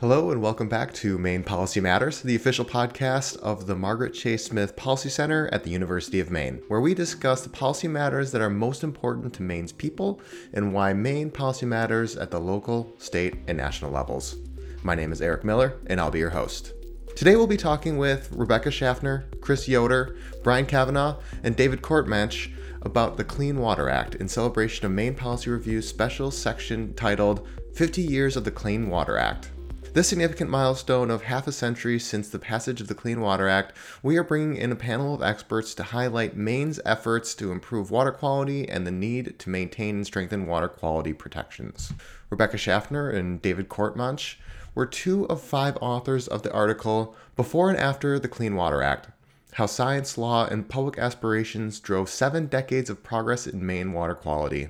[0.00, 4.46] Hello, and welcome back to Maine Policy Matters, the official podcast of the Margaret Chase
[4.46, 8.40] Smith Policy Center at the University of Maine, where we discuss the policy matters that
[8.40, 10.18] are most important to Maine's people
[10.54, 14.36] and why Maine policy matters at the local, state, and national levels.
[14.82, 16.72] My name is Eric Miller, and I'll be your host.
[17.14, 23.18] Today we'll be talking with Rebecca Schaffner, Chris Yoder, Brian Kavanah, and David Courtemanch about
[23.18, 28.34] the Clean Water Act in celebration of Maine Policy Review's special section titled 50 Years
[28.34, 29.50] of the Clean Water Act.
[29.92, 33.76] This significant milestone of half a century since the passage of the Clean Water Act,
[34.04, 38.12] we are bringing in a panel of experts to highlight Maine's efforts to improve water
[38.12, 41.92] quality and the need to maintain and strengthen water quality protections.
[42.30, 44.36] Rebecca Schaffner and David Courtemanch
[44.76, 49.08] were two of five authors of the article Before and After the Clean Water Act
[49.54, 54.68] How Science, Law, and Public Aspirations Drove Seven Decades of Progress in Maine Water Quality.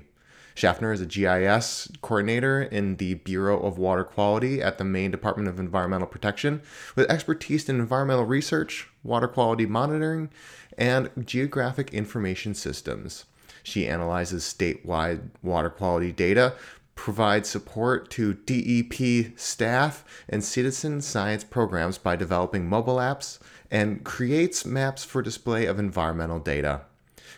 [0.60, 5.48] Schaffner is a GIS coordinator in the Bureau of Water Quality at the Maine Department
[5.48, 6.60] of Environmental Protection
[6.94, 10.28] with expertise in environmental research, water quality monitoring,
[10.76, 13.24] and geographic information systems.
[13.62, 16.52] She analyzes statewide water quality data,
[16.94, 23.38] provides support to DEP staff and citizen science programs by developing mobile apps,
[23.70, 26.82] and creates maps for display of environmental data.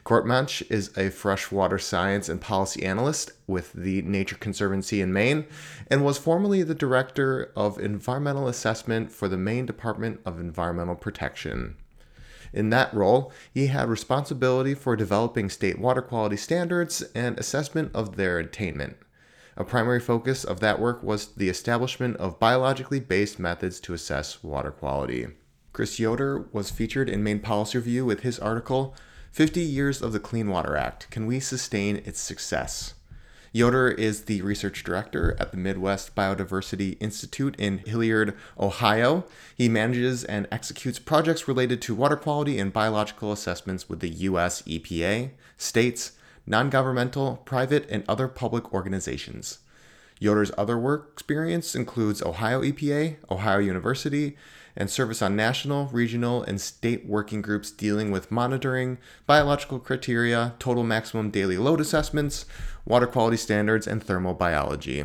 [0.05, 5.47] Courtemanch is a freshwater science and policy analyst with the Nature Conservancy in Maine
[5.87, 11.77] and was formerly the director of environmental assessment for the Maine Department of Environmental Protection.
[12.53, 18.17] In that role, he had responsibility for developing state water quality standards and assessment of
[18.17, 18.97] their attainment.
[19.57, 24.43] A primary focus of that work was the establishment of biologically based methods to assess
[24.43, 25.29] water quality.
[25.73, 28.95] Chris Yoder was featured in Maine Policy Review with his article
[29.33, 31.11] 50 years of the Clean Water Act.
[31.11, 32.93] Can we sustain its success?
[33.51, 39.25] Yoder is the research director at the Midwest Biodiversity Institute in Hilliard, Ohio.
[39.57, 44.61] He manages and executes projects related to water quality and biological assessments with the U.S.
[44.63, 46.13] EPA, states,
[46.47, 49.61] non governmental, private, and other public organizations.
[50.19, 54.37] Yoder's other work experience includes Ohio EPA, Ohio University,
[54.77, 60.83] and service on national, regional, and state working groups dealing with monitoring, biological criteria, total
[60.83, 62.47] maximum daily load assessments,
[62.85, 65.05] water quality standards, and thermal biology.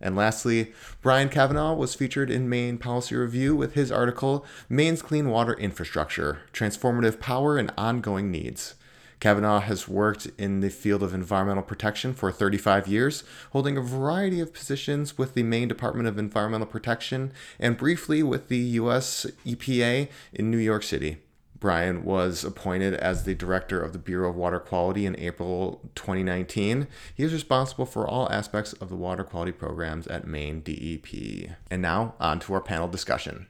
[0.00, 5.28] And lastly, Brian Kavanah was featured in Maine Policy Review with his article Maine's Clean
[5.28, 8.74] Water Infrastructure Transformative Power and Ongoing Needs.
[9.22, 13.22] Kavanah has worked in the field of environmental protection for 35 years,
[13.52, 18.48] holding a variety of positions with the Maine Department of Environmental Protection and briefly with
[18.48, 19.24] the U.S.
[19.46, 21.18] EPA in New York City.
[21.60, 26.88] Brian was appointed as the director of the Bureau of Water Quality in April 2019.
[27.14, 31.52] He is responsible for all aspects of the water quality programs at Maine DEP.
[31.70, 33.46] And now, on to our panel discussion.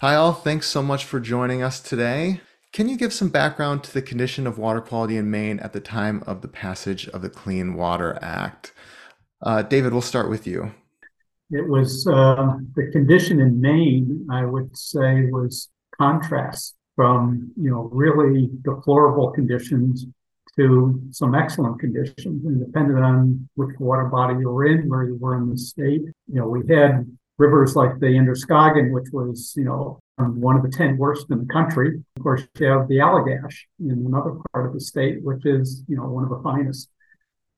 [0.00, 0.34] Hi, all.
[0.34, 2.42] Thanks so much for joining us today.
[2.76, 5.80] Can you give some background to the condition of water quality in Maine at the
[5.80, 8.74] time of the passage of the Clean Water Act?
[9.40, 10.74] Uh, David, we'll start with you.
[11.50, 17.88] It was uh, the condition in Maine, I would say, was contrast from you know
[17.94, 20.04] really deplorable conditions
[20.56, 25.16] to some excellent conditions, and depending on which water body you were in, where you
[25.16, 26.02] were in the state.
[26.30, 30.68] You know, we had rivers like the Androscoggin, which was you know one of the
[30.68, 32.02] 10 worst in the country.
[32.16, 35.96] Of course, you have the Allagash in another part of the state, which is, you
[35.96, 36.88] know, one of the finest.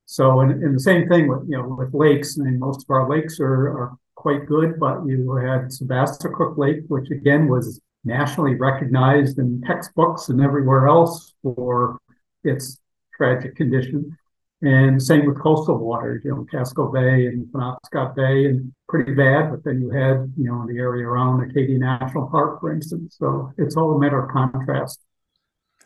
[0.06, 2.38] So, and, and the same thing with, you know, with lakes.
[2.38, 6.80] I mean, most of our lakes are, are quite good, but you had Sebasticook Lake,
[6.88, 11.98] which again was nationally recognized in textbooks and everywhere else for
[12.42, 12.80] its
[13.16, 14.16] tragic condition.
[14.60, 19.50] And same with coastal waters, you know, Casco Bay and Penobscot Bay, and pretty bad.
[19.50, 23.16] But then you had, you know, the area around Acadia National Park, for instance.
[23.18, 25.00] So it's all a matter of contrast.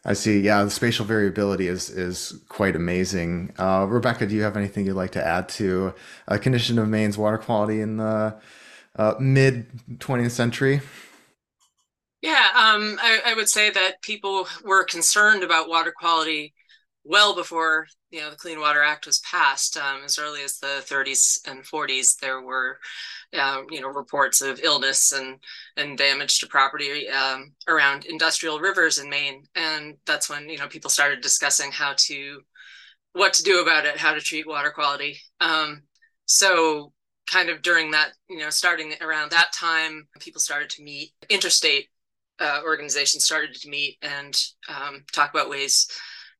[0.05, 0.41] I see.
[0.41, 3.53] Yeah, the spatial variability is is quite amazing.
[3.59, 5.94] Uh, Rebecca, do you have anything you'd like to add to
[6.27, 8.34] a condition of Maine's water quality in the
[8.97, 9.68] uh, mid
[9.98, 10.80] 20th century?
[12.21, 16.54] Yeah, um, I, I, would say that people were concerned about water quality
[17.03, 19.76] well before you know the Clean Water Act was passed.
[19.76, 22.78] Um, as early as the 30s and 40s, there were
[23.32, 25.38] uh, you know reports of illness and
[25.76, 30.68] and damage to property um, around industrial rivers in Maine, and that's when you know
[30.68, 32.42] people started discussing how to
[33.14, 35.18] what to do about it, how to treat water quality.
[35.41, 35.82] Um,
[36.26, 36.92] so
[37.26, 41.88] kind of during that you know starting around that time people started to meet interstate
[42.41, 44.36] uh, organizations started to meet and
[44.68, 45.86] um, talk about ways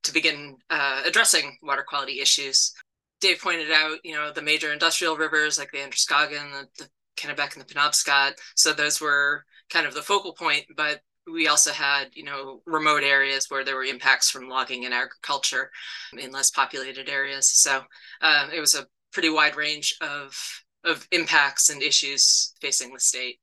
[0.05, 2.73] to begin uh, addressing water quality issues.
[3.21, 7.55] Dave pointed out, you know, the major industrial rivers like the Androscoggin, the, the Kennebec
[7.55, 8.33] and the Penobscot.
[8.57, 11.01] So those were kind of the focal point, but
[11.33, 15.71] we also had, you know, remote areas where there were impacts from logging and agriculture
[16.19, 17.49] in less populated areas.
[17.49, 17.83] So
[18.21, 20.37] uh, it was a pretty wide range of
[20.85, 23.39] of impacts and issues facing the state.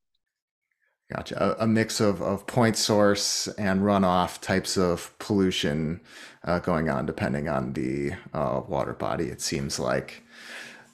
[1.10, 1.58] Gotcha.
[1.58, 6.02] A, a, mix of, of point source and runoff types of pollution
[6.44, 10.24] uh, going on depending on the uh, water body, it seems like.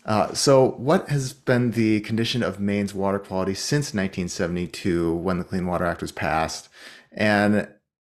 [0.05, 5.43] Uh, so, what has been the condition of Maine's water quality since 1972 when the
[5.43, 6.69] Clean Water Act was passed?
[7.11, 7.67] And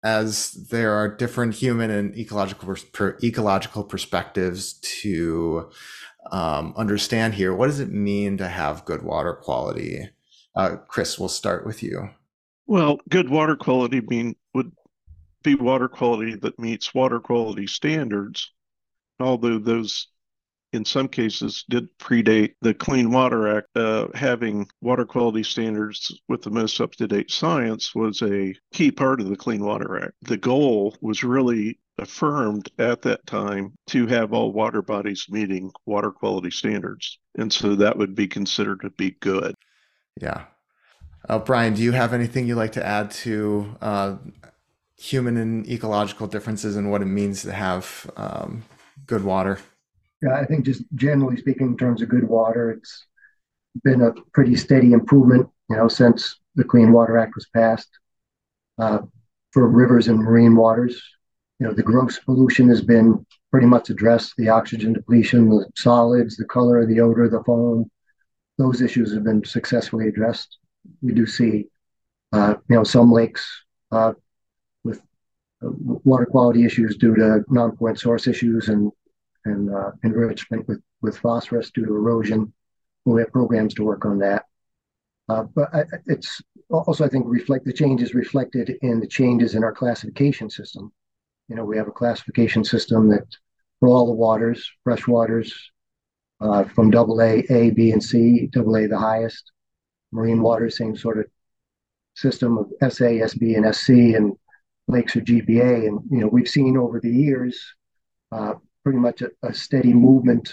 [0.03, 5.71] as there are different human and ecological per, ecological perspectives to
[6.31, 10.11] um, understand here, what does it mean to have good water quality?
[10.55, 12.11] Uh, Chris, we'll start with you.
[12.67, 14.73] Well, good water quality mean would
[15.49, 18.53] be water quality that meets water quality standards,
[19.19, 20.09] although those
[20.75, 23.69] in some cases did predate the Clean Water Act.
[23.75, 28.91] Uh, having water quality standards with the most up to date science was a key
[28.91, 30.13] part of the Clean Water Act.
[30.23, 36.11] The goal was really affirmed at that time to have all water bodies meeting water
[36.11, 37.19] quality standards.
[37.39, 39.55] And so that would be considered to be good.
[40.21, 40.45] Yeah.
[41.29, 44.17] Uh, Brian, do you have anything you'd like to add to uh,
[44.99, 48.65] human and ecological differences and what it means to have um,
[49.07, 49.59] good water?
[50.21, 53.07] Yeah, I think just generally speaking, in terms of good water, it's
[53.85, 57.89] been a pretty steady improvement, you know, since the Clean Water Act was passed.
[58.79, 58.99] Uh,
[59.53, 61.01] for rivers and marine waters,
[61.59, 64.35] you know, the gross pollution has been pretty much addressed.
[64.37, 67.91] The oxygen depletion, the solids, the color, the odor, the foam,
[68.59, 70.59] those issues have been successfully addressed.
[71.01, 71.69] We do see,
[72.33, 74.13] uh, you know, some lakes uh,
[75.61, 78.93] water quality issues due to non-point source issues and
[79.45, 82.53] and uh, enrichment with with phosphorus due to erosion.
[83.05, 84.45] We have programs to work on that.
[85.29, 86.41] Uh, but I, it's
[86.71, 90.93] also, I think, reflect the changes reflected in the changes in our classification system.
[91.49, 93.27] You know, we have a classification system that
[93.81, 95.55] for all the waters, fresh waters,
[96.41, 99.53] uh, from double A, A, B, and C, double A the highest.
[100.13, 101.27] Marine water, same sort of
[102.15, 104.33] system of SA, SB, and SC, and
[104.89, 105.87] lakes or GPA.
[105.87, 107.59] And, you know, we've seen over the years
[108.33, 108.55] uh,
[108.85, 110.53] pretty much a, a, steady movement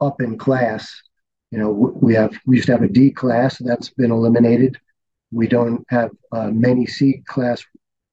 [0.00, 0.90] up in class.
[1.50, 4.76] You know, we have, we used to have a D class, that's been eliminated.
[5.32, 7.64] We don't have uh, many C class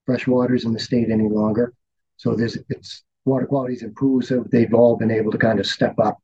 [0.07, 1.74] freshwaters in the state any longer.
[2.18, 4.27] So there's, it's water quality's improved.
[4.27, 6.19] So they've all been able to kind of step up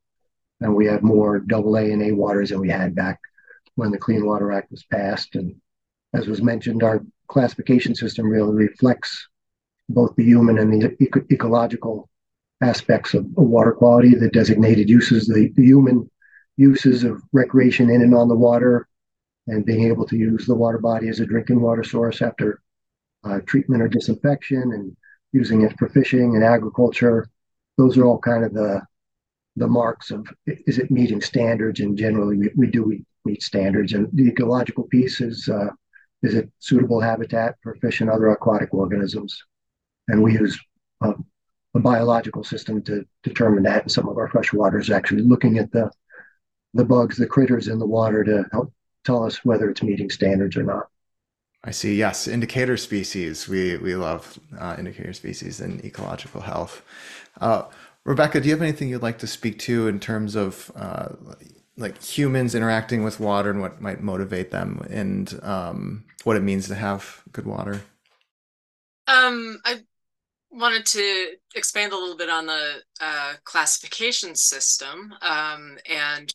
[0.62, 3.20] and we have more double A and A waters than we had back
[3.76, 5.36] when the Clean Water Act was passed.
[5.36, 5.56] And
[6.14, 9.28] as was mentioned, our classification system really reflects
[9.90, 12.10] both the human and the eco- ecological
[12.62, 16.10] aspects of, of, water quality, the designated uses, the, the human
[16.58, 18.88] uses of recreation in and on the water,
[19.48, 22.62] and being able to use the water body as a drinking water source after
[23.24, 24.96] uh, treatment or disinfection, and
[25.32, 27.28] using it for fishing and agriculture.
[27.78, 28.82] Those are all kind of the
[29.56, 34.08] the marks of is it meeting standards and generally we, we do meet standards and
[34.14, 35.68] the ecological piece is uh,
[36.22, 39.44] is it suitable habitat for fish and other aquatic organisms
[40.08, 40.60] and we use
[41.02, 41.14] uh,
[41.76, 45.72] a biological system to determine that in some of our fresh waters actually looking at
[45.72, 45.90] the
[46.74, 48.74] the bugs the critters in the water to help
[49.06, 50.88] tell us whether it's meeting standards or not
[51.64, 51.96] I see.
[51.96, 53.50] Yes, indicator species.
[53.50, 56.82] We we love uh, indicator species and ecological health.
[57.42, 57.64] Uh,
[58.06, 61.10] Rebecca, do you have anything you'd like to speak to in terms of uh,
[61.80, 66.68] like humans interacting with water and what might motivate them and um, what it means
[66.68, 67.82] to have good water?
[69.08, 69.80] Um, I
[70.52, 76.34] wanted to expand a little bit on the uh, classification system um, and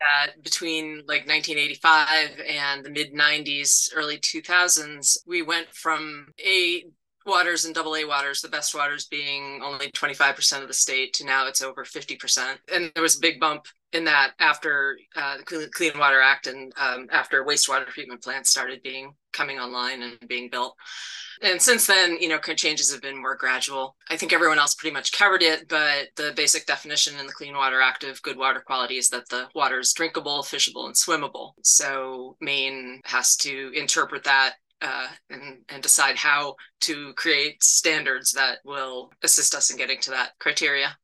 [0.00, 6.84] that between like 1985 and the mid 90s early 2000s we went from a
[7.26, 11.24] waters and double A waters, the best waters being only 25% of the state to
[11.24, 12.56] now it's over 50%.
[12.72, 16.72] And there was a big bump in that after uh, the Clean Water Act and
[16.78, 20.76] um, after wastewater treatment plants started being coming online and being built.
[21.42, 23.96] And since then, you know, changes have been more gradual.
[24.10, 27.54] I think everyone else pretty much covered it, but the basic definition in the Clean
[27.54, 31.52] Water Act of good water quality is that the water is drinkable, fishable, and swimmable.
[31.62, 38.58] So Maine has to interpret that uh, and, and decide how to create standards that
[38.64, 40.96] will assist us in getting to that criteria.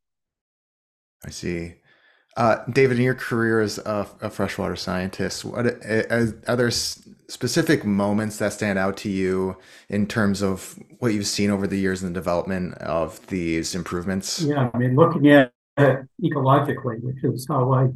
[1.25, 1.75] I see.
[2.37, 7.85] Uh, David, in your career as a, a freshwater scientist, what are, are there specific
[7.85, 9.57] moments that stand out to you
[9.89, 14.43] in terms of what you've seen over the years in the development of these improvements?
[14.43, 17.89] Yeah, I mean, looking at it ecologically, which is how I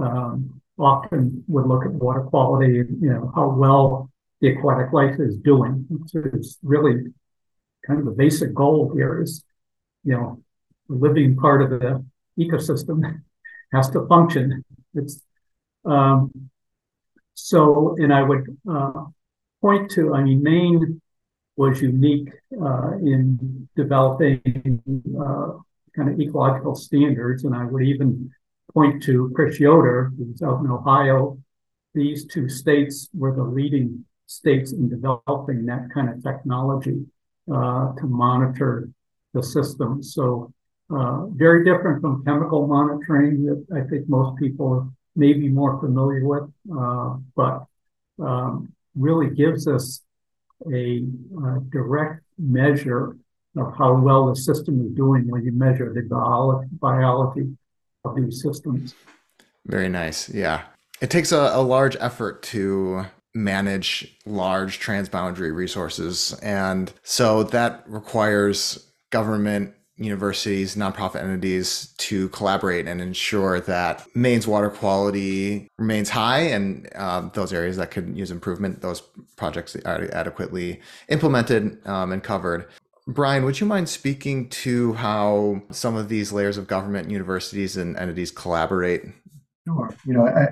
[0.00, 5.36] um, often would look at water quality, you know, how well the aquatic life is
[5.38, 5.86] doing.
[6.14, 7.04] It's really
[7.86, 9.44] kind of the basic goal here is,
[10.04, 10.42] you know,
[10.88, 12.04] the living part of the
[12.38, 13.00] ecosystem
[13.72, 14.64] has to function.
[14.94, 15.22] It's
[15.84, 16.50] um,
[17.34, 19.04] so, and I would uh,
[19.60, 21.00] point to, I mean, Maine
[21.56, 24.82] was unique uh, in developing
[25.18, 25.52] uh,
[25.94, 28.30] kind of ecological standards, and I would even
[28.74, 31.38] point to Chris Yoder, who's out in Ohio.
[31.94, 37.04] These two states were the leading states in developing that kind of technology
[37.52, 38.90] uh, to monitor
[39.34, 40.02] the system.
[40.02, 40.52] So
[40.90, 46.26] uh, very different from chemical monitoring that I think most people may be more familiar
[46.26, 46.44] with,
[46.76, 47.64] uh, but
[48.22, 50.02] um, really gives us
[50.72, 51.04] a,
[51.44, 53.16] a, direct measure
[53.56, 57.56] of how well the system is doing when you measure the biology
[58.04, 58.94] of these systems.
[59.66, 60.28] Very nice.
[60.28, 60.62] Yeah.
[61.00, 63.06] It takes a, a large effort to
[63.36, 66.32] manage large transboundary resources.
[66.42, 74.68] And so that requires government universities, nonprofit entities to collaborate and ensure that Maine's water
[74.68, 79.00] quality remains high and uh, those areas that could use improvement, those
[79.36, 82.68] projects are adequately implemented um, and covered.
[83.06, 87.96] Brian, would you mind speaking to how some of these layers of government, universities, and
[87.96, 89.02] entities collaborate?
[89.64, 89.94] Sure.
[90.04, 90.48] You know, I,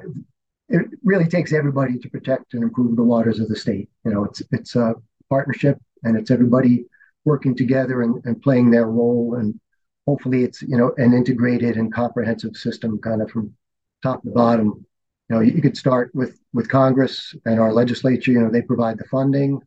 [0.74, 3.88] it really takes everybody to protect and improve the waters of the state.
[4.04, 4.94] You know, it's it's a
[5.30, 6.84] partnership, and it's everybody
[7.24, 9.36] working together and, and playing their role.
[9.36, 9.58] And
[10.06, 13.54] hopefully, it's you know an integrated and comprehensive system, kind of from
[14.02, 14.84] top to bottom.
[15.28, 18.32] You know, you, could start with with Congress and our legislature.
[18.32, 19.60] You know, they provide the funding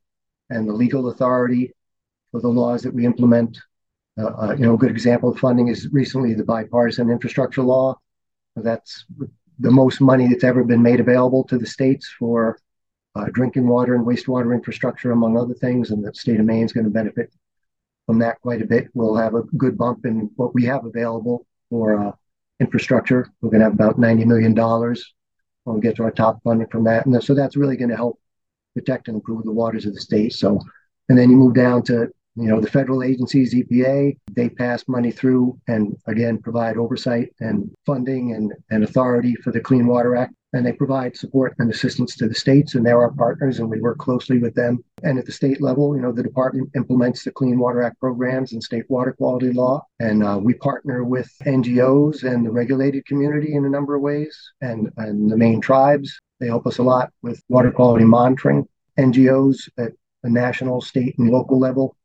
[0.50, 1.74] and the legal authority
[2.32, 3.60] for the laws that we implement.
[4.20, 7.96] Uh, uh, you know, a good example of funding is recently the bipartisan infrastructure law.
[8.56, 9.06] That's
[9.60, 12.60] the most money that's ever been made available to the states for
[13.16, 15.92] uh, drinking water and wastewater infrastructure, among other things.
[15.92, 17.32] And the state of Maine is going to benefit
[18.06, 18.90] from that quite a bit.
[18.94, 22.12] We'll have a good bump in what we have available for uh,
[22.60, 23.28] infrastructure.
[23.42, 24.56] We're going to have about $90 million
[25.64, 27.06] when we get to our top funding from that.
[27.06, 28.20] And so that's really going to help
[28.76, 30.34] protect and improve the waters of the state.
[30.34, 30.60] So,
[31.10, 35.10] and then you move down to you know, the federal agencies, EPA, they pass money
[35.12, 40.34] through and again provide oversight and funding and, and authority for the Clean Water Act.
[40.54, 43.82] And they provide support and assistance to the states, and they're our partners, and we
[43.82, 44.82] work closely with them.
[45.04, 48.54] And at the state level, you know, the department implements the Clean Water Act programs
[48.54, 49.86] and state water quality law.
[50.00, 54.40] And uh, we partner with NGOs and the regulated community in a number of ways,
[54.62, 56.18] and, and the Maine tribes.
[56.40, 58.68] They help us a lot with water quality monitoring.
[58.98, 59.92] NGOs at
[60.24, 61.97] the national, state, and local level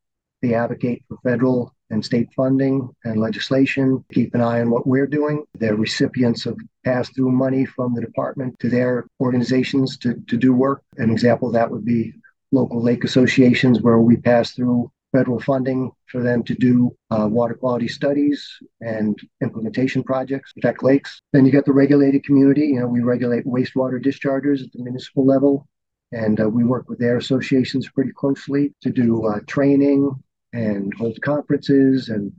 [0.42, 5.06] they advocate for federal and state funding and legislation, keep an eye on what we're
[5.06, 5.44] doing.
[5.58, 10.52] They're recipients of pass through money from the department to their organizations to, to do
[10.52, 10.82] work.
[10.96, 12.14] An example of that would be
[12.50, 17.54] local lake associations where we pass through federal funding for them to do uh, water
[17.54, 21.20] quality studies and implementation projects, protect lakes.
[21.32, 22.68] Then you got the regulated community.
[22.68, 25.68] You know, we regulate wastewater dischargers at the municipal level,
[26.12, 30.10] and uh, we work with their associations pretty closely to do uh, training
[30.52, 32.32] and hold conferences and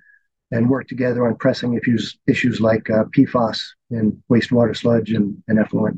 [0.51, 5.59] and work together on pressing issues issues like uh, PFAS and wastewater sludge and, and
[5.59, 5.97] effluent.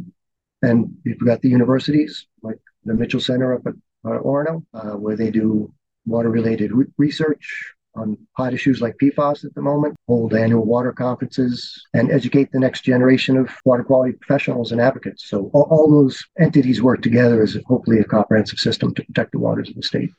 [0.62, 3.74] And you've got the universities like the Mitchell Center up at
[4.06, 5.74] uh, Orono, uh, where they do
[6.06, 10.92] water related re- research on hot issues like PFAS at the moment, hold annual water
[10.92, 15.30] conferences, and educate the next generation of water quality professionals and advocates.
[15.30, 19.40] So all, all those entities work together as hopefully a comprehensive system to protect the
[19.40, 20.12] waters of the state.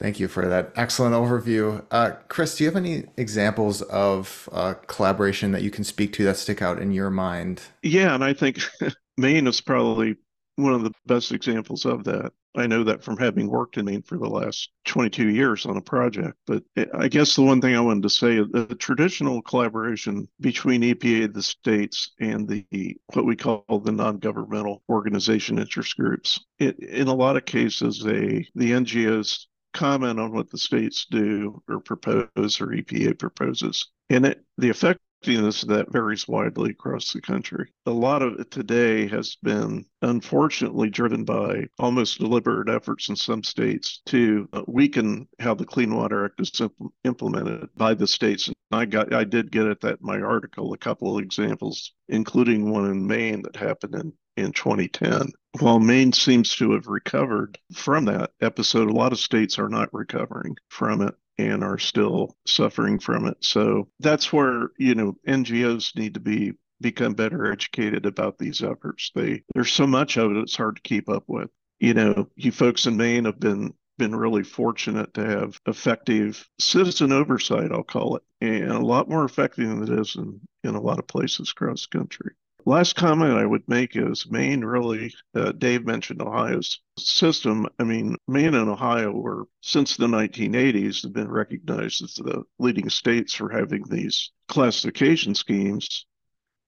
[0.00, 1.84] Thank you for that excellent overview.
[1.90, 6.24] Uh, Chris, do you have any examples of uh, collaboration that you can speak to
[6.24, 7.60] that stick out in your mind?
[7.82, 8.60] Yeah, and I think
[9.18, 10.16] Maine is probably
[10.56, 12.32] one of the best examples of that.
[12.56, 15.82] I know that from having worked in Maine for the last 22 years on a
[15.82, 16.34] project.
[16.46, 16.64] But
[16.94, 21.32] I guess the one thing I wanted to say is the traditional collaboration between EPA,
[21.32, 26.40] the states, and the what we call the non-governmental organization interest groups.
[26.58, 31.62] It, in a lot of cases, they the NGOs comment on what the states do
[31.68, 33.90] or propose or EPA proposes.
[34.08, 37.70] And it, the effectiveness of that varies widely across the country.
[37.86, 43.42] A lot of it today has been unfortunately driven by almost deliberate efforts in some
[43.42, 48.48] states to uh, weaken how the Clean Water Act is impl- implemented by the states.
[48.48, 51.92] And I got I did get at that in my article a couple of examples,
[52.08, 55.32] including one in Maine that happened in in 2010.
[55.58, 59.92] While Maine seems to have recovered from that episode, a lot of states are not
[59.92, 63.36] recovering from it and are still suffering from it.
[63.40, 69.10] So that's where, you know, NGOs need to be become better educated about these efforts.
[69.14, 71.50] They there's so much of it it's hard to keep up with.
[71.78, 77.12] You know, you folks in Maine have been been really fortunate to have effective citizen
[77.12, 80.80] oversight, I'll call it, and a lot more effective than it is in, in a
[80.80, 82.32] lot of places across the country.
[82.66, 87.66] Last comment I would make is Maine really, uh, Dave mentioned Ohio's system.
[87.78, 92.90] I mean, Maine and Ohio were, since the 1980s, have been recognized as the leading
[92.90, 96.06] states for having these classification schemes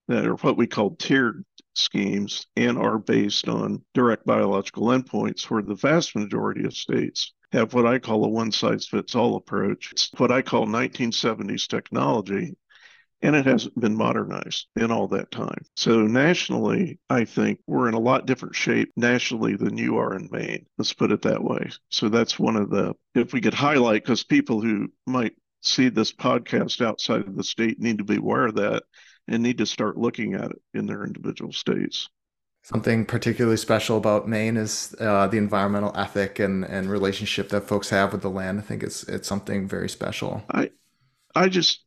[0.08, 1.44] that are what we call tiered
[1.74, 7.74] schemes and are based on direct biological endpoints, where the vast majority of states have
[7.74, 9.92] what I call a one size fits all approach.
[9.92, 12.56] It's what I call 1970s technology,
[13.22, 15.64] and it hasn't been modernized in all that time.
[15.76, 20.28] So, nationally, I think we're in a lot different shape nationally than you are in
[20.30, 20.66] Maine.
[20.78, 21.70] Let's put it that way.
[21.90, 26.12] So, that's one of the, if we could highlight, because people who might see this
[26.12, 28.82] podcast outside of the state need to be aware of that
[29.28, 32.08] and need to start looking at it in their individual states.
[32.64, 37.90] Something particularly special about Maine is uh, the environmental ethic and, and relationship that folks
[37.90, 38.60] have with the land.
[38.60, 40.44] I think it's it's something very special.
[40.48, 40.70] I
[41.34, 41.84] I just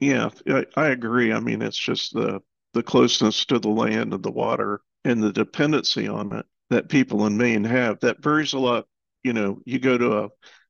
[0.00, 0.30] yeah,
[0.76, 1.32] I, agree.
[1.32, 2.40] I mean, it's just the
[2.72, 7.26] the closeness to the land and the water and the dependency on it that people
[7.26, 8.00] in Maine have.
[8.00, 8.86] That varies a lot.
[9.22, 10.28] You know, you go to a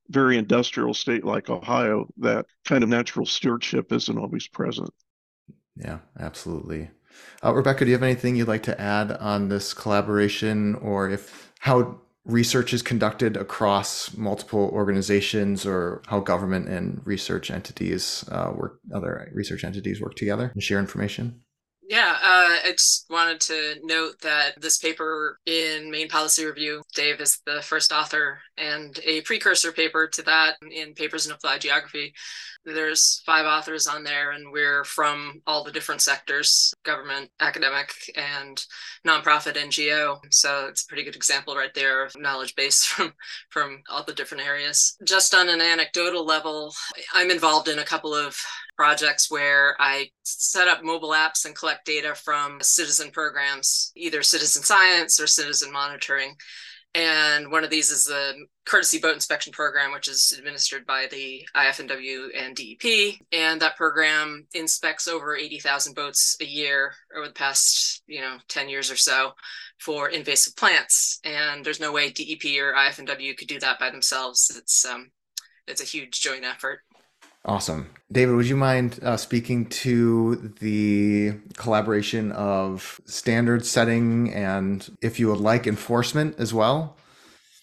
[0.08, 4.90] very industrial state like Ohio, that kind of natural stewardship isn't always present.
[5.76, 6.90] Yeah, absolutely.
[7.42, 11.52] Uh, Rebecca, do you have anything you'd like to add on this collaboration or if
[11.60, 18.80] how research is conducted across multiple organizations or how government and research entities uh, work,
[18.94, 21.40] other research entities work together and share information?
[21.86, 27.20] Yeah, uh, I just wanted to note that this paper in Maine Policy Review, Dave
[27.20, 32.14] is the first author, and a precursor paper to that in Papers in Applied Geography
[32.64, 38.64] there's five authors on there, and we're from all the different sectors government, academic, and
[39.06, 40.18] nonprofit NGO.
[40.30, 43.12] So it's a pretty good example right there of knowledge base from,
[43.50, 44.96] from all the different areas.
[45.04, 46.72] Just on an anecdotal level,
[47.12, 48.36] I'm involved in a couple of
[48.76, 54.62] projects where I set up mobile apps and collect data from citizen programs, either citizen
[54.62, 56.36] science or citizen monitoring.
[56.96, 58.34] And one of these is the
[58.66, 63.16] courtesy boat inspection program, which is administered by the IF&W and DEP.
[63.32, 68.68] And that program inspects over 80,000 boats a year over the past, you know, 10
[68.68, 69.32] years or so
[69.80, 71.18] for invasive plants.
[71.24, 74.52] And there's no way DEP or IF&W could do that by themselves.
[74.56, 75.10] It's um,
[75.66, 76.80] it's a huge joint effort.
[77.44, 77.90] Awesome.
[78.10, 85.28] David, would you mind uh, speaking to the collaboration of standard setting and, if you
[85.28, 86.96] would like, enforcement as well?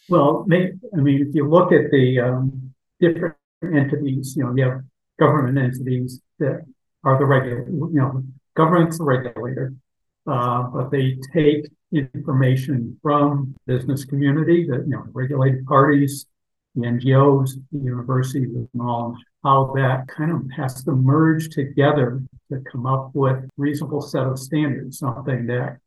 [0.10, 4.82] Well, I mean, if you look at the um, different entities, you know, you have
[5.20, 6.65] government entities that
[7.04, 8.24] are the regulator, you know,
[8.56, 9.74] government's the regulator,
[10.28, 16.26] uh, but they take information from business community, that you know, regulated parties,
[16.76, 22.62] the NGOs, the universities, and all, how that kind of has to merge together to
[22.72, 25.78] come up with reasonable set of standards, something that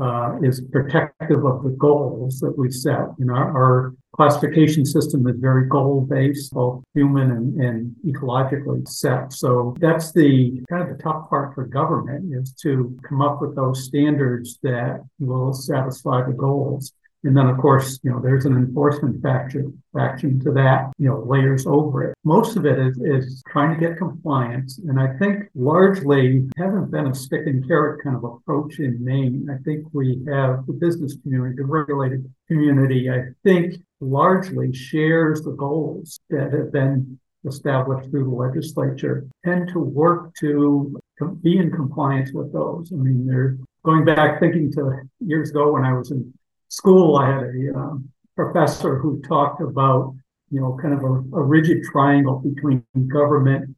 [0.00, 3.08] uh, is protective of the goals that we set.
[3.18, 8.88] You know, our, our classification system is very goal based, both human and, and ecologically
[8.88, 9.32] set.
[9.32, 13.54] So that's the kind of the tough part for government is to come up with
[13.54, 16.92] those standards that will satisfy the goals.
[17.24, 21.20] And then, of course, you know, there's an enforcement faction, faction to that, you know,
[21.20, 22.14] layers over it.
[22.24, 24.78] Most of it is, is trying to get compliance.
[24.78, 29.48] And I think largely hasn't been a stick and carrot kind of approach in Maine.
[29.50, 35.52] I think we have the business community, the regulated community, I think largely shares the
[35.52, 40.98] goals that have been established through the legislature tend to work to
[41.42, 42.92] be in compliance with those.
[42.92, 46.32] I mean, they're going back thinking to years ago when I was in
[46.72, 50.14] school, I had a um, professor who talked about,
[50.50, 52.82] you know, kind of a, a, rigid triangle between
[53.12, 53.76] government,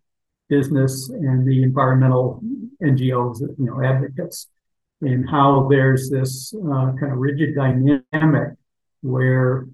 [0.48, 2.40] business, and the environmental
[2.80, 4.48] NGOs, you know, advocates,
[5.00, 8.50] and how there's this uh, kind of rigid dynamic
[9.02, 9.66] where,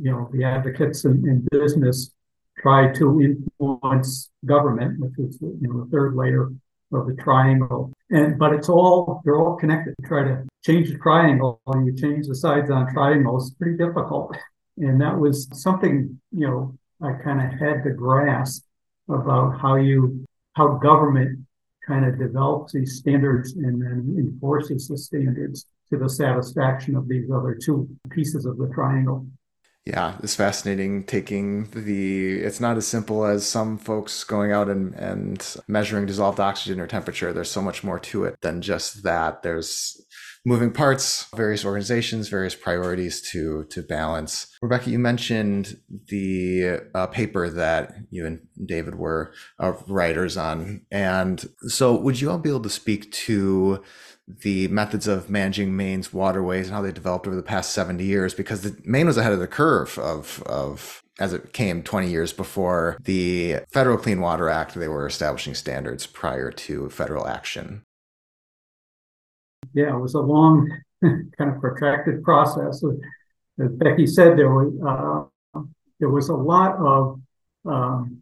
[0.00, 2.10] you know, the advocates and, and business
[2.58, 6.50] try to influence government, which is, you know, the third layer
[6.92, 7.92] of the triangle.
[8.10, 9.94] And but it's all they're all connected.
[10.00, 14.36] You try to change the triangle you change the sides on triangles, it's pretty difficult.
[14.78, 18.64] And that was something, you know, I kind of had to grasp
[19.08, 20.24] about how you
[20.54, 21.40] how government
[21.86, 27.30] kind of develops these standards and then enforces the standards to the satisfaction of these
[27.30, 29.26] other two pieces of the triangle.
[29.84, 34.94] Yeah, it's fascinating taking the it's not as simple as some folks going out and,
[34.94, 37.32] and measuring dissolved oxygen or temperature.
[37.32, 39.42] There's so much more to it than just that.
[39.42, 40.00] There's
[40.44, 44.46] moving parts, various organizations, various priorities to to balance.
[44.62, 51.44] Rebecca, you mentioned the uh, paper that you and David were uh, writers on, and
[51.62, 53.82] so would you all be able to speak to
[54.28, 58.34] the methods of managing Maine's waterways and how they developed over the past 70 years
[58.34, 62.32] because the, Maine was ahead of the curve of of as it came 20 years
[62.32, 67.82] before the Federal Clean Water Act they were establishing standards prior to federal action.
[69.74, 70.70] Yeah, it was a long
[71.02, 72.82] kind of protracted process.
[73.58, 75.60] As Becky said, there was uh,
[76.00, 77.20] there was a lot of
[77.64, 78.21] um,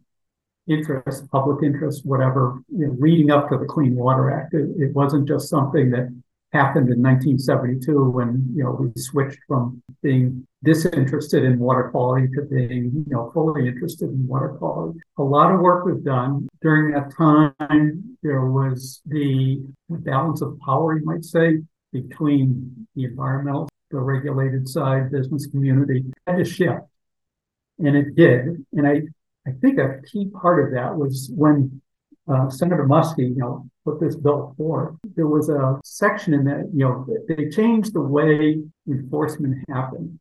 [0.71, 4.53] interest, public interest, whatever, you know, leading up to the Clean Water Act.
[4.53, 6.09] It, it, wasn't just something that
[6.51, 12.41] happened in 1972 when you know we switched from being disinterested in water quality to
[12.43, 14.99] being you know fully interested in water quality.
[15.17, 18.17] A lot of work was done during that time.
[18.21, 21.61] There was the balance of power, you might say,
[21.93, 26.85] between the environmental, the regulated side, business community had to shift,
[27.79, 28.65] and it did.
[28.73, 29.03] And I
[29.47, 31.81] I think a key part of that was when
[32.27, 34.95] uh, Senator Muskie, you know, put this bill forth.
[35.15, 40.19] There was a section in that, you know, they changed the way enforcement happened.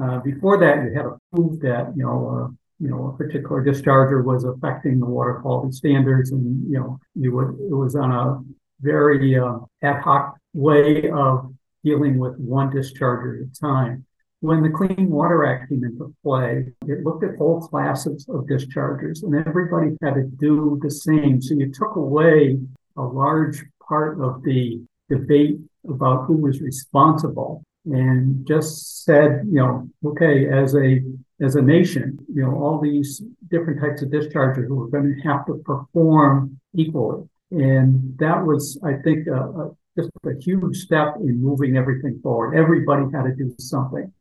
[0.00, 3.64] Uh, before that, you had to prove that, you know, uh, you know, a particular
[3.64, 8.10] discharger was affecting the water quality standards, and you know, you would it was on
[8.10, 8.42] a
[8.80, 14.04] very uh, ad hoc way of dealing with one discharger at a time.
[14.42, 19.22] When the Clean Water Act came into play, it looked at all classes of dischargers
[19.22, 21.40] and everybody had to do the same.
[21.40, 22.58] So you took away
[22.96, 29.88] a large part of the debate about who was responsible and just said, you know,
[30.04, 31.00] okay, as a
[31.40, 35.46] as a nation, you know, all these different types of dischargers were going to have
[35.46, 37.28] to perform equally.
[37.52, 42.56] And that was, I think, a, a, just a huge step in moving everything forward.
[42.56, 44.12] Everybody had to do something.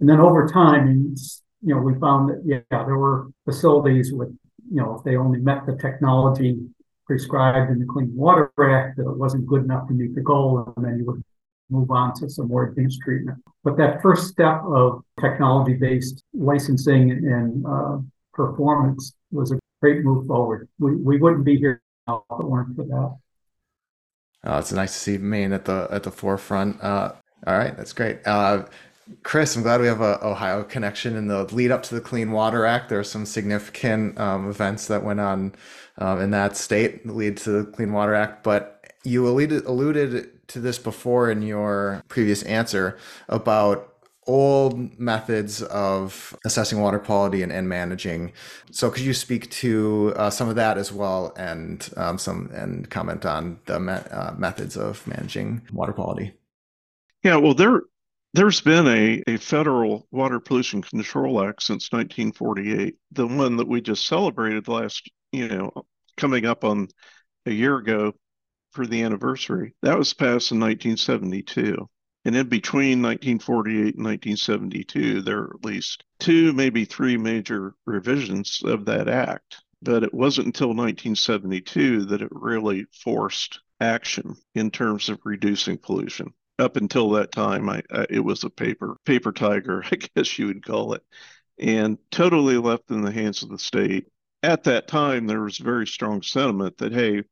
[0.00, 1.14] And then over time,
[1.62, 4.28] you know, we found that, yeah, there were facilities with,
[4.70, 6.58] you know, if they only met the technology
[7.06, 10.72] prescribed in the Clean Water Act, that it wasn't good enough to meet the goal,
[10.76, 11.22] and then you would
[11.70, 13.38] move on to some more advanced treatment.
[13.64, 17.98] But that first step of technology based licensing and uh,
[18.32, 20.68] performance was a great move forward.
[20.78, 23.16] We, we wouldn't be here now if it weren't for that.
[24.44, 26.82] Oh, it's nice to see Maine at the at the forefront.
[26.82, 27.12] Uh,
[27.46, 28.20] all right, that's great.
[28.26, 28.64] Uh,
[29.22, 31.16] Chris, I'm glad we have a Ohio connection.
[31.16, 34.86] In the lead up to the Clean Water Act, there are some significant um, events
[34.88, 35.54] that went on
[35.98, 38.42] um, in that state that lead to the Clean Water Act.
[38.42, 43.94] But you alluded, alluded to this before in your previous answer about
[44.26, 48.32] old methods of assessing water quality and, and managing.
[48.70, 52.88] So could you speak to uh, some of that as well and um, some and
[52.90, 56.34] comment on the me- uh, methods of managing water quality?
[57.24, 57.82] Yeah, well, there
[58.34, 63.80] there's been a, a federal water pollution control act since 1948 the one that we
[63.80, 65.72] just celebrated last you know
[66.16, 66.88] coming up on
[67.46, 68.12] a year ago
[68.72, 69.74] for the anniversary.
[69.82, 71.88] That was passed in 1972
[72.24, 78.60] and in between 1948 and 1972 there are at least two maybe three major revisions
[78.64, 79.62] of that act.
[79.80, 86.34] But it wasn't until 1972 that it really forced action in terms of reducing pollution
[86.58, 90.46] up until that time, I, I, it was a paper paper tiger, I guess you
[90.46, 91.02] would call it,
[91.58, 94.06] and totally left in the hands of the state.
[94.42, 97.22] At that time, there was very strong sentiment that hey,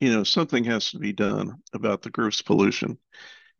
[0.00, 2.98] you know, something has to be done about the gross pollution.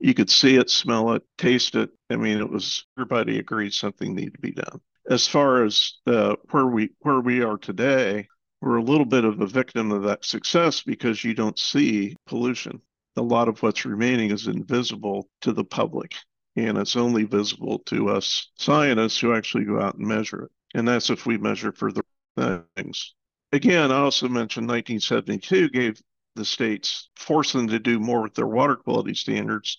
[0.01, 1.91] You could see it, smell it, taste it.
[2.11, 4.81] I mean, it was everybody agreed something needed to be done.
[5.09, 8.27] As far as uh, where we where we are today,
[8.61, 12.81] we're a little bit of a victim of that success because you don't see pollution
[13.17, 16.15] a lot of what's remaining is invisible to the public.
[16.57, 20.51] And it's only visible to us scientists who actually go out and measure it.
[20.75, 23.15] And that's if we measure for the things.
[23.53, 26.01] Again, I also mentioned 1972 gave
[26.35, 29.79] the states, forced them to do more with their water quality standards,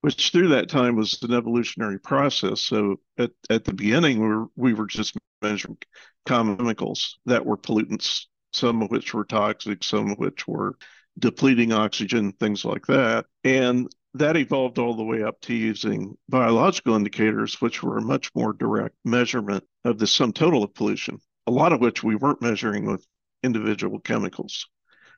[0.00, 2.60] which through that time was an evolutionary process.
[2.60, 5.78] So at, at the beginning, we were, we were just measuring
[6.26, 10.76] chemicals that were pollutants, some of which were toxic, some of which were
[11.18, 13.26] depleting oxygen, things like that.
[13.44, 18.30] And that evolved all the way up to using biological indicators, which were a much
[18.34, 22.42] more direct measurement of the sum total of pollution, a lot of which we weren't
[22.42, 23.06] measuring with
[23.42, 24.68] individual chemicals.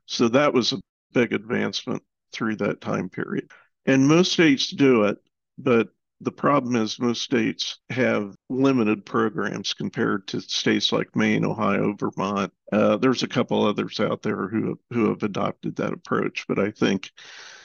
[0.07, 0.81] So that was a
[1.13, 2.03] big advancement
[2.33, 3.51] through that time period.
[3.87, 5.19] And most states do it,
[5.59, 5.89] but
[6.21, 12.53] The problem is most states have limited programs compared to states like Maine, Ohio, Vermont.
[12.73, 16.59] Uh, there's a couple others out there who have, who have adopted that approach, but
[16.59, 17.11] I think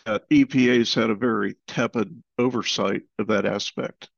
[0.06, 4.10] uh, EPA's had a very tepid oversight of that aspect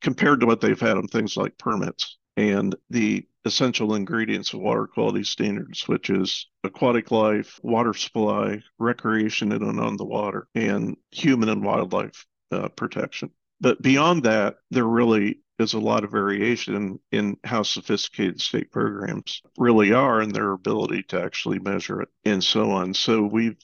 [0.00, 4.86] compared to what they've had on things like permits and the essential ingredients of water
[4.86, 10.96] quality standards, which is aquatic life, water supply, recreation in and on the water, and
[11.10, 13.30] human and wildlife uh, protection.
[13.60, 19.40] But beyond that, there really is a lot of variation in how sophisticated state programs
[19.56, 22.92] really are and their ability to actually measure it and so on.
[22.92, 23.56] So we've,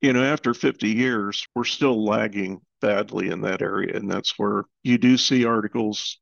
[0.00, 3.96] you know, after 50 years, we're still lagging badly in that area.
[3.96, 6.18] And that's where you do see articles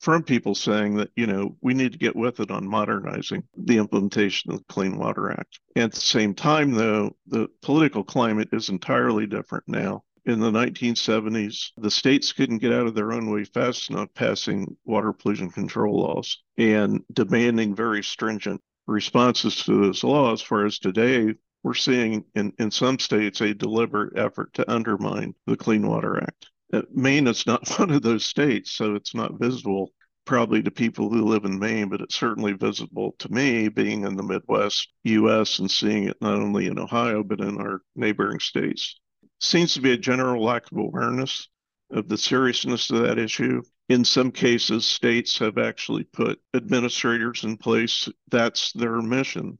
[0.00, 3.76] from people saying that, you know, we need to get with it on modernizing the
[3.76, 5.60] implementation of the Clean Water Act.
[5.76, 10.02] At the same time, though, the political climate is entirely different now.
[10.30, 14.76] In the 1970s, the states couldn't get out of their own way fast enough passing
[14.84, 21.74] water pollution control laws and demanding very stringent responses to those laws, whereas today we're
[21.74, 26.48] seeing in, in some states a deliberate effort to undermine the Clean Water Act.
[26.72, 29.92] Uh, Maine is not one of those states, so it's not visible
[30.26, 34.14] probably to people who live in Maine, but it's certainly visible to me being in
[34.14, 38.99] the Midwest US and seeing it not only in Ohio, but in our neighboring states.
[39.40, 41.48] Seems to be a general lack of awareness
[41.90, 43.62] of the seriousness of that issue.
[43.88, 48.08] In some cases, states have actually put administrators in place.
[48.30, 49.58] That's their mission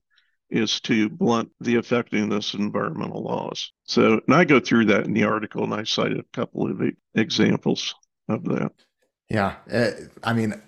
[0.50, 3.72] is to blunt the effectiveness of environmental laws.
[3.84, 6.82] So, and I go through that in the article and I cited a couple of
[7.14, 7.94] examples
[8.28, 8.72] of that.
[9.28, 9.56] Yeah.
[9.70, 9.92] Eh,
[10.24, 10.60] I mean,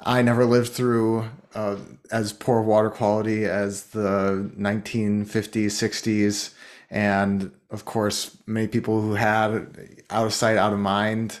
[0.00, 1.76] I never lived through uh,
[2.10, 6.54] as poor water quality as the 1950s, 60s.
[6.90, 11.40] And of course, many people who had out of sight, out of mind.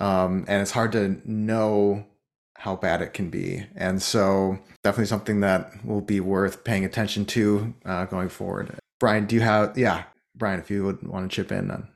[0.00, 2.06] Um, and it's hard to know
[2.56, 3.66] how bad it can be.
[3.74, 8.78] And so, definitely something that will be worth paying attention to uh, going forward.
[8.98, 10.04] Brian, do you have, yeah,
[10.36, 11.88] Brian, if you would want to chip in then.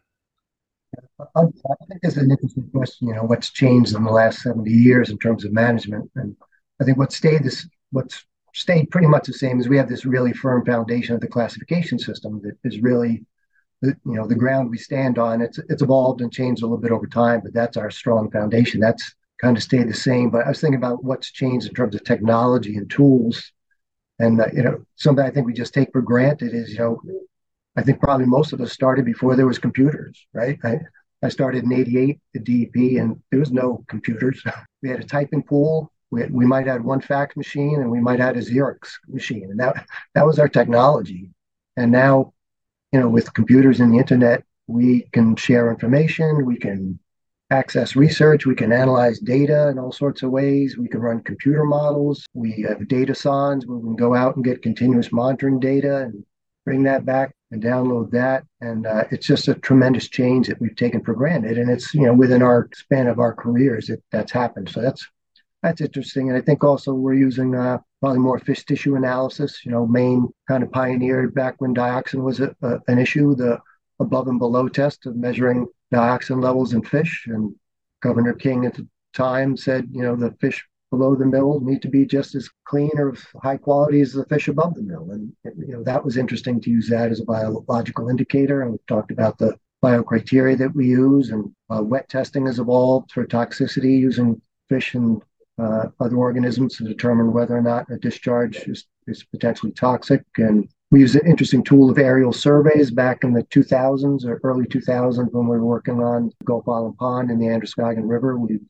[1.37, 1.43] I
[1.89, 3.09] think it's an interesting question.
[3.09, 6.11] You know, what's changed in the last 70 years in terms of management?
[6.15, 6.37] And
[6.81, 10.07] I think what stayed this, what's stayed pretty much the same is we have this
[10.07, 13.25] really firm foundation of the classification system that is really,
[13.83, 15.43] the, you know, the ground we stand on.
[15.43, 18.81] It's it's evolved and changed a little bit over time, but that's our strong foundation.
[18.81, 20.31] That's kind of stayed the same.
[20.31, 23.53] But I was thinking about what's changed in terms of technology and tools.
[24.21, 27.03] And, uh, you know, something I think we just take for granted is, you know,
[27.77, 30.59] I think probably most of us started before there was computers, right?
[30.63, 30.79] I,
[31.23, 34.43] I started in 88 at DEP and there was no computers.
[34.83, 35.91] We had a typing pool.
[36.15, 39.49] We, had, we might have one fax machine and we might have a Xerox machine.
[39.51, 41.31] And that, that was our technology.
[41.77, 42.33] And now,
[42.93, 46.47] you know, with computers and the internet, we can share information.
[46.47, 47.01] We can
[47.51, 48.47] access research.
[48.47, 50.79] We can analyze data in all sorts of ways.
[50.79, 52.25] We can run computer models.
[52.33, 56.25] We have data sondes where we can go out and get continuous monitoring data and
[56.65, 58.45] bring that back and download that.
[58.61, 61.59] And uh, it's just a tremendous change that we've taken for granted.
[61.59, 64.69] And it's, you know, within our span of our careers that that's happened.
[64.71, 65.07] So that's,
[65.65, 66.29] that's interesting.
[66.29, 69.65] And I think also we're using uh, probably more fish tissue analysis.
[69.65, 73.59] You know, Maine kind of pioneered back when dioxin was a, a, an issue, the
[73.99, 77.25] above and below test of measuring dioxin levels in fish.
[77.29, 77.55] And
[78.03, 81.89] Governor King at the time said, you know, the fish below the mill need to
[81.89, 85.13] be just as clean or high quality as the fish above the mill.
[85.13, 85.33] And,
[85.67, 88.61] you know, that was interesting to use that as a biological indicator.
[88.61, 93.13] And we talked about the biocriteria that we use and uh, wet testing has evolved
[93.13, 95.23] for toxicity using fish and
[95.59, 100.23] uh, other organisms to determine whether or not a discharge is, is potentially toxic.
[100.37, 104.67] And we used an interesting tool of aerial surveys back in the 2000s or early
[104.67, 108.37] 2000s when we were working on Gulf Island Pond and the Androscoggin River.
[108.39, 108.65] We'd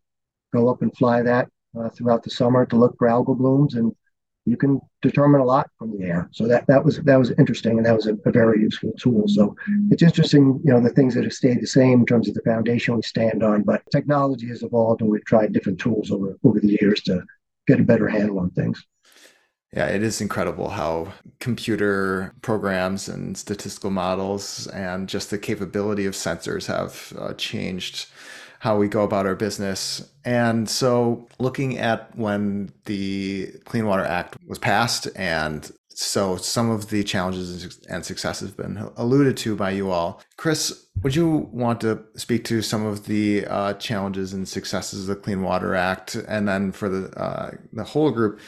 [0.53, 3.93] go up and fly that uh, throughout the summer to look for algal blooms, and
[4.47, 6.29] you can determine a lot from the air.
[6.33, 9.27] So that that was that was interesting, and that was a, a, very useful tool.
[9.27, 9.57] So
[9.91, 12.43] it's interesting, you know, the things that have stayed the same in terms of the
[12.43, 13.63] foundation we stand on.
[13.63, 17.25] But technology has evolved, and we've tried different tools over over the years to
[17.67, 18.85] get a better handle on things.
[19.75, 26.15] Yeah, it is incredible how computer programs and statistical models and just the capability of
[26.15, 28.07] sensors have uh, changed
[28.65, 30.11] how we go about our business.
[30.25, 36.89] And so, looking at when the Clean Water Act was passed, and so some of
[36.89, 40.23] the challenges and successes have been alluded to by you all.
[40.39, 45.15] Chris, would you want to speak to some of the uh, challenges and successes of
[45.15, 48.41] the Clean Water Act, and then for the uh, the whole group?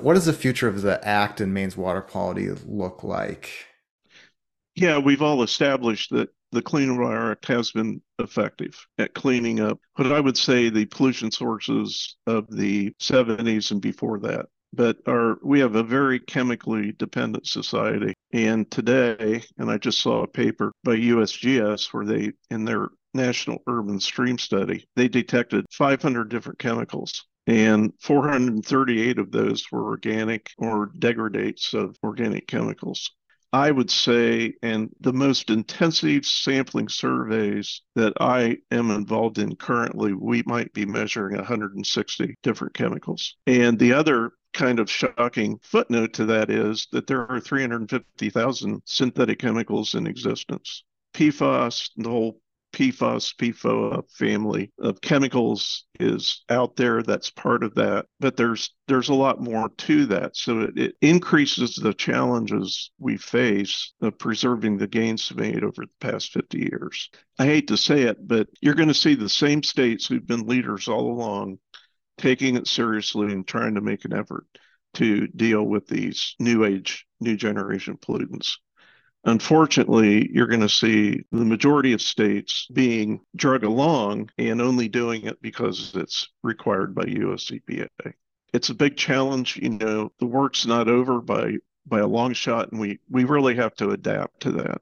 [0.00, 3.50] what does the future of the act and Maine's water quality look like?
[4.74, 9.78] Yeah, we've all established that the Clean Water Act has been effective at cleaning up
[9.96, 14.46] what I would say the pollution sources of the 70s and before that.
[14.72, 18.14] But our we have a very chemically dependent society.
[18.32, 23.58] And today, and I just saw a paper by USGS where they in their National
[23.66, 30.92] Urban Stream Study, they detected 500 different chemicals and 438 of those were organic or
[30.98, 33.10] degradates of organic chemicals.
[33.52, 40.12] I would say, and the most intensive sampling surveys that I am involved in currently,
[40.12, 43.36] we might be measuring 160 different chemicals.
[43.46, 49.38] And the other kind of shocking footnote to that is that there are 350,000 synthetic
[49.38, 50.84] chemicals in existence.
[51.14, 52.39] PFAS, the whole
[52.72, 57.02] PFAS, PFOA family of chemicals is out there.
[57.02, 60.36] That's part of that, but there's there's a lot more to that.
[60.36, 66.08] So it, it increases the challenges we face of preserving the gains made over the
[66.08, 67.10] past 50 years.
[67.38, 70.46] I hate to say it, but you're going to see the same states who've been
[70.46, 71.58] leaders all along
[72.18, 74.46] taking it seriously and trying to make an effort
[74.94, 78.56] to deal with these new age, new generation pollutants.
[79.24, 85.26] Unfortunately, you're going to see the majority of states being drug along and only doing
[85.26, 87.88] it because it's required by US EPA.
[88.52, 89.58] It's a big challenge.
[89.58, 91.56] You know, the work's not over by
[91.86, 94.80] by a long shot, and we we really have to adapt to that.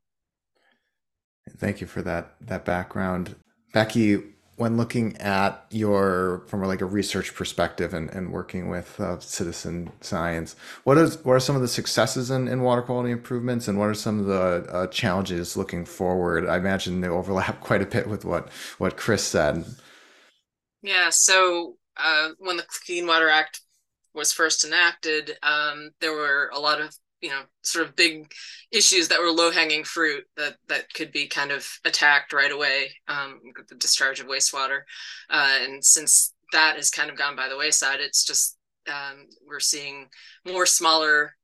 [1.56, 3.34] Thank you for that that background,
[3.72, 4.22] Becky
[4.58, 9.90] when looking at your from like a research perspective and, and working with uh, citizen
[10.00, 13.78] science what is what are some of the successes in, in water quality improvements and
[13.78, 16.46] what are some of the uh, challenges looking forward?
[16.46, 19.64] I imagine they overlap quite a bit with what what chris said.
[20.82, 23.60] Yeah so uh, when the clean water act
[24.12, 28.32] was first enacted um, there were a lot of you know sort of big
[28.72, 32.90] issues that were low hanging fruit that that could be kind of attacked right away
[33.08, 34.80] um, the discharge of wastewater.
[35.30, 38.56] Uh, and since that has kind of gone by the wayside it's just
[38.88, 40.06] um, we're seeing
[40.46, 41.34] more smaller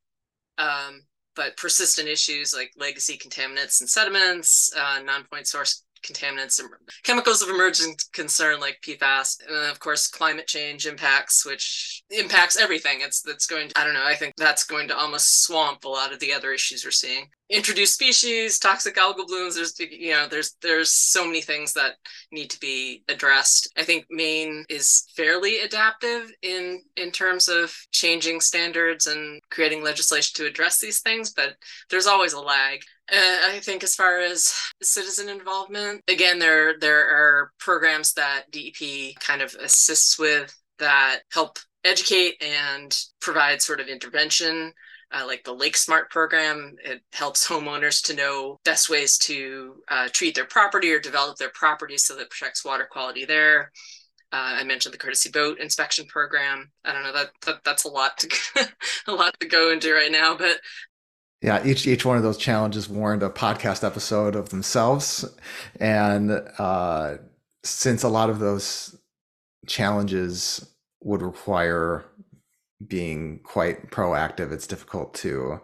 [0.57, 1.01] um,
[1.35, 6.69] but persistent issues like legacy contaminants and sediments uh, non-point source contaminants and
[7.03, 12.99] chemicals of emerging concern like PFAS, and of course climate change impacts, which impacts everything.
[13.01, 14.05] It's that's going to I don't know.
[14.05, 17.27] I think that's going to almost swamp a lot of the other issues we're seeing.
[17.49, 19.55] Introduced species, toxic algal blooms.
[19.55, 21.93] There's you know there's there's so many things that
[22.31, 23.71] need to be addressed.
[23.77, 30.33] I think Maine is fairly adaptive in in terms of changing standards and creating legislation
[30.35, 31.55] to address these things, but
[31.89, 32.79] there's always a lag.
[33.11, 39.15] Uh, I think as far as citizen involvement, again, there there are programs that DEP
[39.19, 44.73] kind of assists with that help educate and provide sort of intervention.
[45.11, 50.09] Uh, like the Lake Smart program, it helps homeowners to know best ways to uh,
[50.11, 53.71] treat their property or develop their property so that it protects water quality there.
[54.33, 56.71] Uh, I mentioned the courtesy boat inspection program.
[56.83, 58.67] I don't know that, that that's a lot to
[59.07, 60.59] a lot to go into right now, but
[61.45, 65.23] yeah each each one of those challenges warrant a podcast episode of themselves.
[65.79, 67.17] And uh,
[67.63, 68.97] since a lot of those
[69.67, 70.67] challenges
[71.01, 72.05] would require
[72.85, 75.61] being quite proactive it's difficult to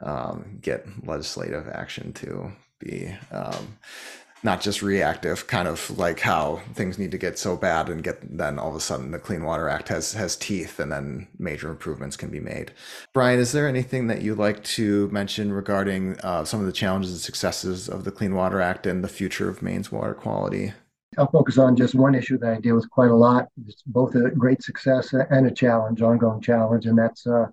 [0.00, 3.76] um, get legislative action to be um,
[4.44, 8.36] not just reactive, kind of like how things need to get so bad and get
[8.36, 11.70] then all of a sudden the Clean Water Act has has teeth and then major
[11.70, 12.72] improvements can be made.
[13.12, 17.12] Brian, is there anything that you'd like to mention regarding uh, some of the challenges
[17.12, 20.72] and successes of the Clean Water Act and the future of Maine's water quality?
[21.18, 23.48] I'll focus on just one issue that I deal with quite a lot.
[23.66, 27.48] It's both a great success and a challenge, ongoing challenge, and that's uh,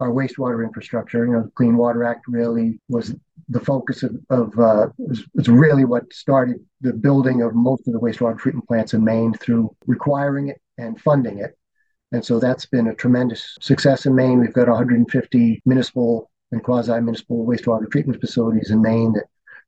[0.00, 1.24] our wastewater infrastructure.
[1.24, 3.14] You know, the Clean Water Act really was
[3.50, 4.86] the focus of, of uh,
[5.34, 9.34] was really what started the building of most of the wastewater treatment plants in Maine
[9.34, 11.58] through requiring it and funding it.
[12.12, 14.38] And so that's been a tremendous success in Maine.
[14.38, 19.24] We've got 150 municipal and quasi municipal wastewater treatment facilities in Maine that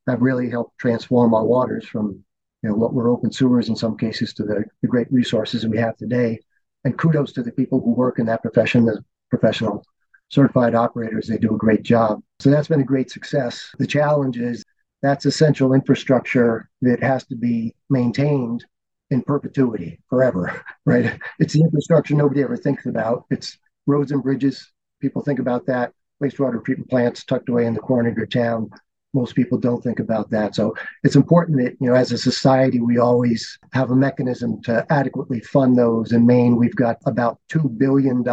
[0.06, 2.24] have really helped transform our waters from
[2.62, 5.78] you know what were open sewers in some cases to the, the great resources we
[5.78, 6.38] have today.
[6.84, 9.84] And kudos to the people who work in that profession, the professional
[10.32, 11.26] certified operators.
[11.26, 12.22] They do a great job.
[12.40, 13.70] So that's been a great success.
[13.78, 14.64] The challenge is
[15.02, 18.64] that's essential infrastructure that has to be maintained
[19.10, 21.18] in perpetuity forever, right?
[21.38, 23.26] It's the infrastructure nobody ever thinks about.
[23.30, 24.72] It's roads and bridges.
[25.00, 25.92] People think about that.
[26.22, 28.70] Wastewater treatment plants tucked away in the corner of your town.
[29.12, 30.54] Most people don't think about that.
[30.54, 34.86] So it's important that, you know, as a society, we always have a mechanism to
[34.88, 36.12] adequately fund those.
[36.12, 38.24] In Maine, we've got about $2 billion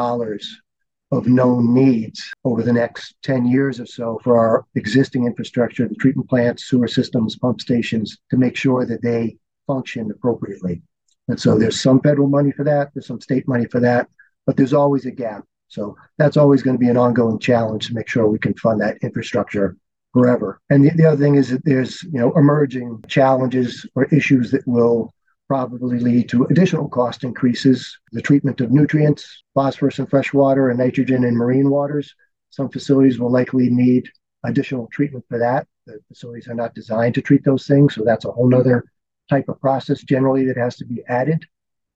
[1.12, 5.96] of known needs over the next 10 years or so for our existing infrastructure, the
[5.96, 9.36] treatment plants, sewer systems, pump stations, to make sure that they
[9.66, 10.82] function appropriately.
[11.28, 14.08] And so there's some federal money for that, there's some state money for that,
[14.46, 15.44] but there's always a gap.
[15.68, 18.82] So that's always going to be an ongoing challenge to make sure we can fund
[18.82, 19.78] that infrastructure
[20.14, 20.60] forever.
[20.70, 24.68] And the, the other thing is that there's you know emerging challenges or issues that
[24.68, 25.14] will
[25.50, 27.98] probably lead to additional cost increases.
[28.12, 32.14] The treatment of nutrients, phosphorus in fresh water, and nitrogen in marine waters.
[32.52, 34.08] Some facilities will likely need
[34.46, 35.68] additional treatment for that.
[35.88, 38.86] The facilities are not designed to treat those things, so that's a whole other
[39.28, 41.44] type of process generally that has to be added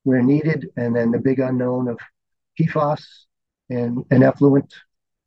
[0.02, 0.68] where needed.
[0.76, 1.98] And then the big unknown of
[2.60, 3.04] PFAS
[3.70, 4.74] and, and effluent.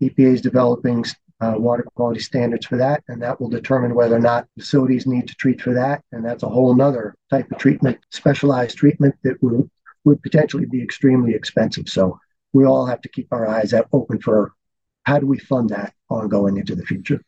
[0.01, 1.05] EPA is developing
[1.42, 5.36] water quality standards for that, and that will determine whether or not facilities need to
[5.36, 6.04] treat for that.
[6.12, 9.70] And that's a whole nother type of treatment, specialized treatment that would,
[10.04, 11.88] would potentially be extremely expensive.
[11.90, 12.20] So
[12.54, 14.54] we all have to keep our eyes open for
[15.04, 17.22] how do we fund that ongoing into the future.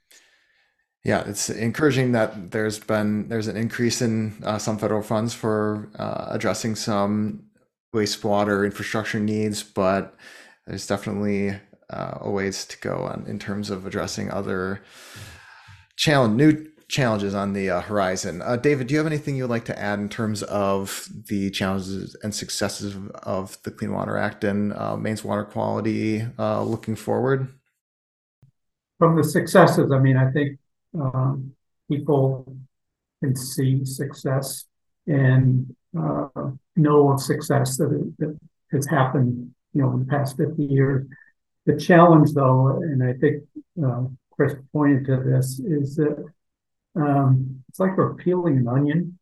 [1.05, 5.89] Yeah, it's encouraging that there's been there's an increase in uh, some federal funds for
[5.97, 7.43] uh, addressing some
[7.95, 10.15] wastewater infrastructure needs, but
[10.67, 11.57] there's definitely
[11.89, 14.81] uh, a ways to go on in terms of addressing other
[15.95, 18.41] challenge new challenges on the uh, horizon.
[18.41, 22.15] Uh, David, do you have anything you'd like to add in terms of the challenges
[22.23, 27.47] and successes of the Clean Water Act and uh, Maine's water quality uh, looking forward?
[28.97, 30.59] From the successes, I mean, I think
[30.99, 31.51] um,
[31.89, 32.57] people
[33.23, 34.65] can see success
[35.07, 36.27] and uh,
[36.75, 38.37] know of success that, that
[38.71, 41.05] has happened, you know, in the past 50 years.
[41.69, 43.43] The challenge, though, and I think
[43.85, 46.25] uh, Chris pointed to this, is that
[46.95, 49.19] um, it's like we're peeling an onion.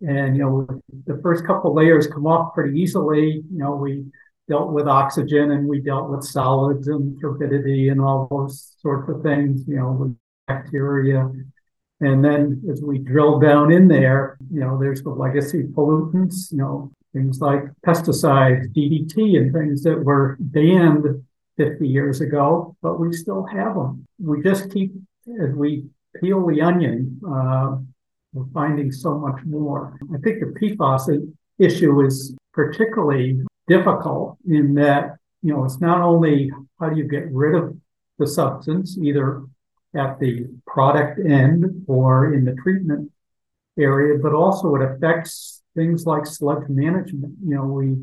[0.00, 3.44] And, you know, the first couple layers come off pretty easily.
[3.48, 4.06] You know, we
[4.48, 9.22] dealt with oxygen and we dealt with solids and turbidity and all those sorts of
[9.22, 10.16] things, you know, with
[10.48, 11.30] bacteria.
[12.00, 16.58] And then as we drill down in there, you know, there's the legacy pollutants, you
[16.58, 21.22] know, things like pesticides, DDT, and things that were banned
[21.58, 24.06] 50 years ago, but we still have them.
[24.18, 24.92] We just keep,
[25.42, 25.84] as we
[26.18, 27.76] peel the onion, uh,
[28.32, 29.98] we're finding so much more.
[30.14, 36.50] I think the PFAS issue is particularly difficult in that, you know, it's not only
[36.80, 37.76] how do you get rid of
[38.18, 39.42] the substance, either
[39.94, 43.10] at the product end or in the treatment
[43.78, 47.34] area, but also it affects things like sludge management.
[47.44, 47.96] You know, we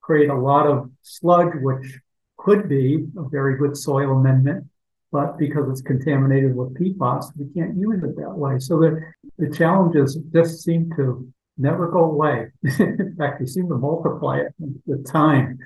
[0.00, 1.98] create a lot of sludge, which
[2.38, 4.64] could be a very good soil amendment,
[5.12, 8.58] but because it's contaminated with PFAS, we can't use it that way.
[8.58, 9.00] So the,
[9.38, 11.28] the challenges just seem to
[11.58, 12.52] never go away.
[12.62, 14.54] In fact, they seem to multiply it
[14.86, 15.58] with time.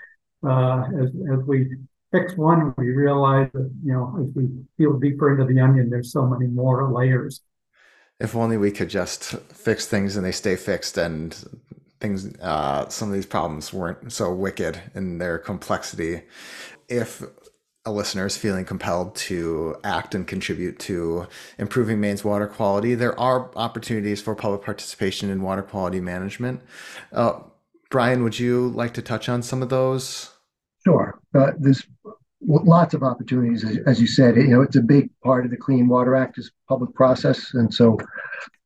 [0.44, 1.68] Uh, as, as we
[2.10, 4.48] fix one, we realize that, you know, as we
[4.78, 7.42] peel deeper into the onion, there's so many more layers.
[8.18, 11.36] If only we could just fix things and they stay fixed and
[12.02, 16.22] things uh, some of these problems weren't so wicked in their complexity
[16.88, 17.22] if
[17.84, 21.26] a listener is feeling compelled to act and contribute to
[21.58, 26.60] improving Maine's water quality, there are opportunities for public participation in water quality management.
[27.12, 27.40] Uh,
[27.90, 30.30] Brian, would you like to touch on some of those?
[30.84, 31.20] Sure.
[31.34, 31.52] Uh,
[32.46, 34.36] lots of opportunities, as, as, you said.
[34.36, 37.72] You know, it's a big part of the Clean Water Act is public process, and
[37.72, 37.98] so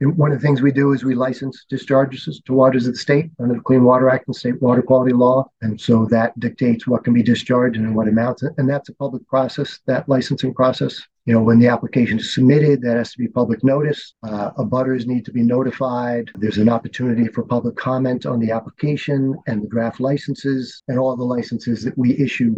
[0.00, 3.30] one of the things we do is we license discharges to waters of the state
[3.40, 5.50] under the Clean Water Act and state water quality law.
[5.62, 8.42] And so that dictates what can be discharged and what amounts.
[8.42, 11.00] And that's a public process, that licensing process.
[11.24, 14.14] You know, when the application is submitted, that has to be public notice.
[14.22, 16.30] Uh, abutters need to be notified.
[16.36, 20.82] There's an opportunity for public comment on the application and the draft licenses.
[20.88, 22.54] And all the licenses that we issue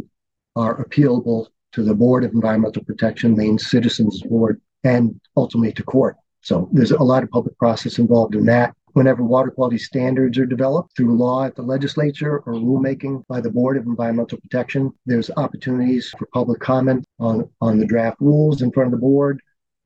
[0.59, 6.17] are appealable to the Board of Environmental Protection, Maine Citizens Board, and ultimately to court.
[6.41, 8.75] So there's a lot of public process involved in that.
[8.95, 13.51] Whenever water quality standards are developed through law at the legislature or rulemaking by the
[13.51, 18.73] Board of Environmental Protection, there's opportunities for public comment on, on the draft rules in
[18.73, 19.41] front of the board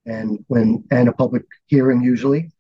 [0.07, 2.51] and when and a public hearing usually.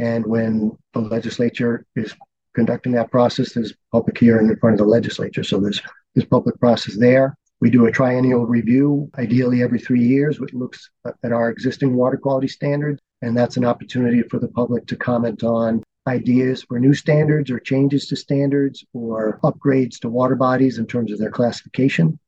[0.00, 2.14] And when the legislature is
[2.54, 5.44] conducting that process, there's public hearing in front of the legislature.
[5.44, 5.80] So there's
[6.14, 7.36] there's public process there.
[7.60, 10.90] We do a triennial review, ideally every three years, which looks
[11.22, 15.44] at our existing water quality standards and that's an opportunity for the public to comment
[15.44, 20.86] on ideas for new standards or changes to standards or upgrades to water bodies in
[20.86, 22.18] terms of their classification.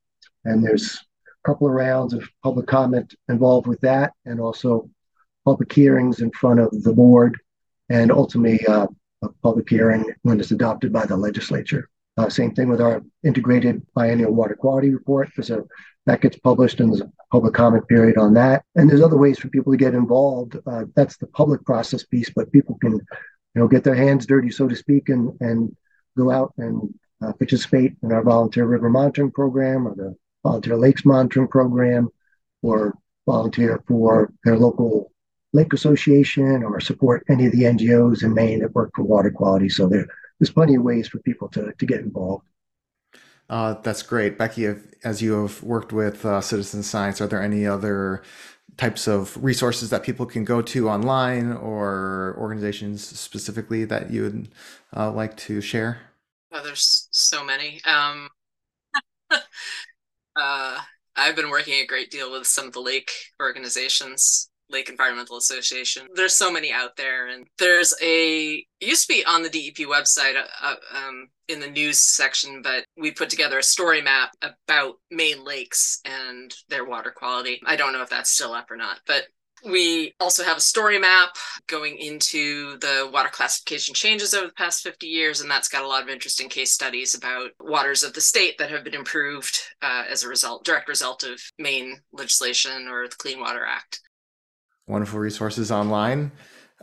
[0.45, 4.91] And there's a couple of rounds of public comment involved with that, and also
[5.45, 7.39] public hearings in front of the board,
[7.89, 8.87] and ultimately uh,
[9.23, 11.89] a public hearing when it's adopted by the legislature.
[12.19, 15.31] Uh, same thing with our integrated biennial water quality report.
[15.35, 15.65] There's a
[16.07, 18.65] that gets published and there's a public comment period on that.
[18.75, 20.57] And there's other ways for people to get involved.
[20.67, 23.01] Uh, that's the public process piece, but people can, you
[23.55, 25.75] know, get their hands dirty, so to speak, and and
[26.17, 26.93] go out and
[27.25, 32.09] uh, participate in our volunteer river monitoring program or the volunteer lakes monitoring program,
[32.63, 32.95] or
[33.27, 35.13] volunteer for their local
[35.53, 39.69] lake association or support any of the NGOs in Maine that work for water quality.
[39.69, 40.07] So there,
[40.43, 42.45] there's plenty of ways for people to to get involved.
[43.49, 44.75] Uh, that's great, Becky.
[45.05, 48.23] as you have worked with uh, citizen science, are there any other
[48.77, 54.49] types of resources that people can go to online or organizations specifically that you would
[54.97, 56.01] uh, like to share?
[56.51, 57.81] Oh, there's so many.
[57.85, 58.29] Um,
[59.31, 60.79] uh,
[61.15, 66.07] I've been working a great deal with some of the lake organizations Lake Environmental Association.
[66.15, 70.37] There's so many out there, and there's a used to be on the DEP website
[70.37, 74.95] uh, uh, um, in the news section, but we put together a story map about
[75.11, 77.61] Maine lakes and their water quality.
[77.67, 79.25] I don't know if that's still up or not, but
[79.65, 81.37] we also have a story map
[81.69, 85.89] going into the water classification changes over the past 50 years, and that's got a
[85.89, 90.05] lot of interesting case studies about waters of the state that have been improved uh,
[90.09, 94.01] as a result, direct result of Maine legislation or the Clean Water Act
[94.87, 96.33] wonderful resources online.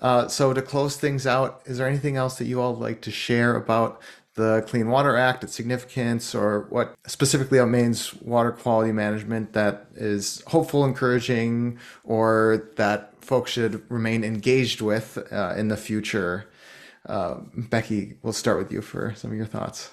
[0.02, 3.12] Uh, so to close things out, is there anything else that you all like to
[3.12, 4.02] share about
[4.36, 9.88] the Clean Water Act, its significance, or what specifically about Maine's water quality management that
[9.96, 16.50] is hopeful, encouraging, or that folks should remain engaged with uh, in the future?
[17.06, 19.92] Uh, Becky, we'll start with you for some of your thoughts.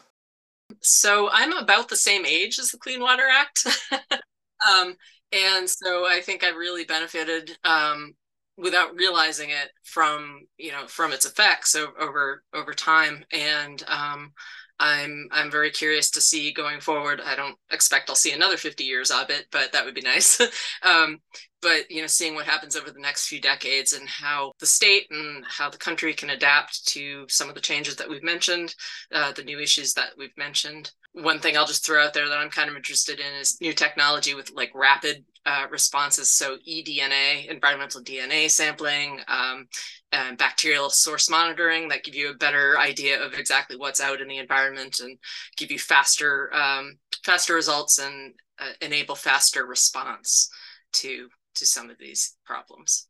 [0.81, 3.67] So I'm about the same age as the Clean Water Act.
[4.71, 4.95] um,
[5.37, 8.15] and so I think I really benefited um,
[8.57, 14.33] without realizing it from you know from its effects over over time and um,
[14.79, 17.21] I'm I'm very curious to see going forward.
[17.25, 20.41] I don't expect I'll see another 50 years of it, but that would be nice.
[20.83, 21.19] um,
[21.63, 25.07] but you know, seeing what happens over the next few decades and how the state
[25.11, 28.75] and how the country can adapt to some of the changes that we've mentioned,
[29.13, 30.93] uh, the new issues that we've mentioned.
[31.17, 33.73] One thing I'll just throw out there that I'm kind of interested in is new
[33.73, 36.31] technology with like rapid uh, responses.
[36.31, 39.69] So eDNA, environmental DNA sampling, um,
[40.13, 44.29] and bacterial source monitoring that give you a better idea of exactly what's out in
[44.29, 45.19] the environment and
[45.57, 50.51] give you faster um, faster results and uh, enable faster response
[50.93, 53.09] to to some of these problems.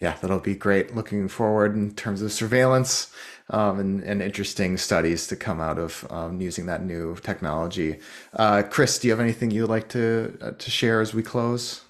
[0.00, 0.94] Yeah, that'll be great.
[0.94, 3.12] Looking forward in terms of surveillance
[3.50, 8.00] um, and, and, interesting studies to come out of um, using that new technology.
[8.32, 11.82] Uh, Chris, do you have anything you'd like to uh, to share as we close?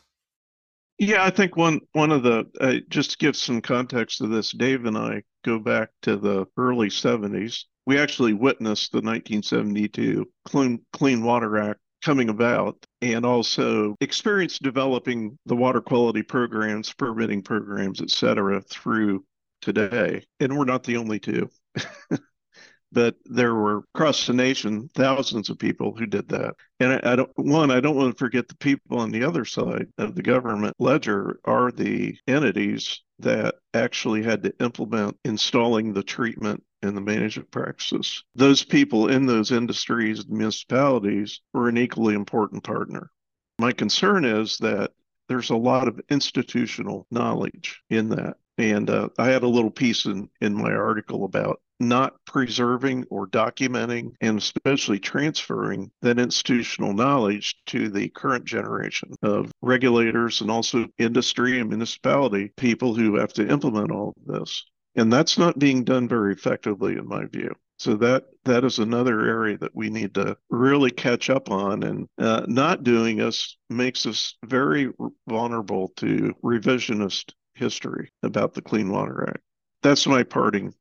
[0.99, 4.53] Yeah, I think one one of the uh, just to give some context to this,
[4.53, 7.65] Dave and I go back to the early '70s.
[7.87, 15.39] We actually witnessed the 1972 Clean Clean Water Act coming about, and also experienced developing
[15.47, 19.25] the water quality programs, permitting programs, et cetera, through
[19.67, 20.25] today.
[20.41, 21.51] And we're not the only two.
[22.93, 26.55] but there were across the nation thousands of people who did that.
[26.79, 29.45] And I, I, don't one, I don't want to forget the people on the other
[29.45, 36.03] side of the government ledger are the entities that actually had to implement installing the
[36.03, 38.23] treatment and the management practices.
[38.37, 43.11] Those people in those industries and municipalities were an equally important partner.
[43.59, 44.93] My concern is that
[45.29, 48.37] there's a lot of institutional knowledge in that.
[48.59, 53.27] And uh, I had a little piece in, in my article about not preserving or
[53.27, 60.87] documenting and especially transferring that institutional knowledge to the current generation of regulators and also
[60.99, 64.65] industry and municipality people who have to implement all of this.
[64.95, 67.55] And that's not being done very effectively, in my view.
[67.79, 72.09] So that that is another area that we need to really catch up on, and
[72.17, 74.91] uh, not doing us makes us very
[75.29, 79.43] vulnerable to revisionist history about the Clean Water Act.
[79.83, 80.75] That's my parting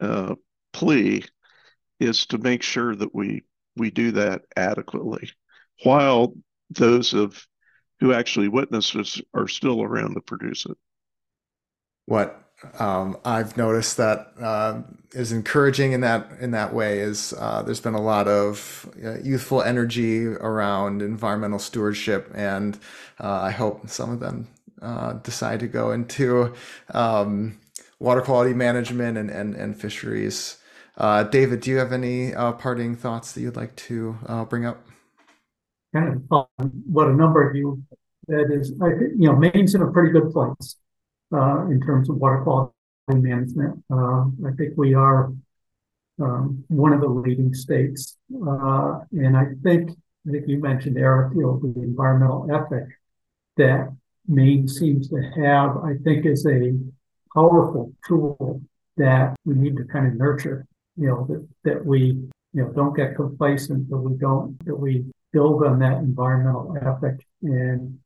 [0.00, 0.34] uh,
[0.72, 1.24] plea
[2.00, 3.42] is to make sure that we
[3.76, 5.30] we do that adequately,
[5.84, 6.34] while
[6.70, 7.46] those of
[8.00, 10.76] who actually witnessed this are still around to produce it.
[12.06, 12.48] What
[12.78, 17.80] um, I've noticed that uh, is encouraging in that in that way is uh, there's
[17.80, 22.78] been a lot of uh, youthful energy around environmental stewardship, and
[23.20, 24.48] uh, I hope some of them
[24.82, 26.54] uh, decide to go into
[26.94, 27.58] um,
[27.98, 30.58] water quality management and, and, and fisheries.
[30.96, 34.66] Uh, David, do you have any uh, parting thoughts that you'd like to uh, bring
[34.66, 34.84] up?
[36.58, 37.82] Of what a number of you
[38.26, 40.76] that is, I think, you know, Maine's in a pretty good place
[41.32, 42.72] uh, in terms of water quality
[43.08, 43.82] management.
[43.90, 45.32] Uh, I think we are
[46.20, 48.18] um, one of the leading states.
[48.34, 49.90] Uh, and I think,
[50.26, 52.88] I think you mentioned, Eric, you know, the environmental ethic
[53.56, 53.94] that
[54.28, 56.78] Maine seems to have, I think, is a
[57.34, 58.60] powerful tool
[58.96, 60.66] that we need to kind of nurture.
[60.96, 62.00] You know, that, that we,
[62.52, 67.24] you know, don't get complacent, that we don't, that we build on that environmental ethic
[67.42, 67.98] and,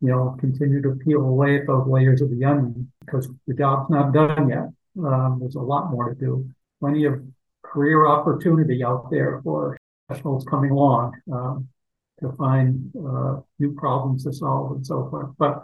[0.00, 3.88] you know, continue to peel away at those layers of the onion because the job's
[3.90, 4.68] not done yet.
[5.04, 6.48] Um, there's a lot more to do.
[6.80, 7.22] Plenty of
[7.62, 9.78] career opportunity out there for
[10.08, 11.68] professionals coming along um,
[12.20, 15.30] to find uh, new problems to solve and so forth.
[15.38, 15.62] But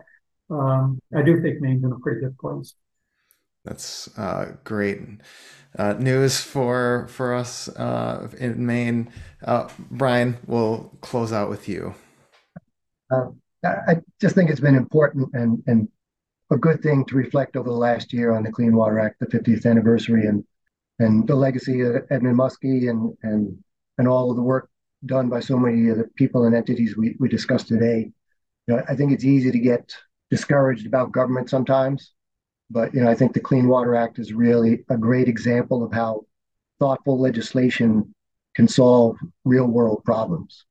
[0.50, 2.74] um, I do think Maine's in a pretty good place.
[3.64, 5.00] That's uh, great
[5.76, 9.10] uh, news for for us uh, in Maine.
[9.44, 11.94] Uh, Brian, we'll close out with you.
[13.10, 13.26] Uh,
[13.64, 15.88] I just think it's been important and and
[16.52, 19.26] a good thing to reflect over the last year on the Clean Water Act, the
[19.26, 20.44] 50th anniversary, and
[20.98, 23.58] and the legacy of Edmund Muskie and and
[23.98, 24.70] and all of the work
[25.06, 28.10] done by so many of the people and entities we, we discussed today.
[28.66, 29.94] You know, I think it's easy to get
[30.30, 32.12] discouraged about government sometimes,
[32.70, 35.92] but you know, I think the Clean Water Act is really a great example of
[35.92, 36.22] how
[36.78, 38.14] thoughtful legislation
[38.54, 40.64] can solve real world problems.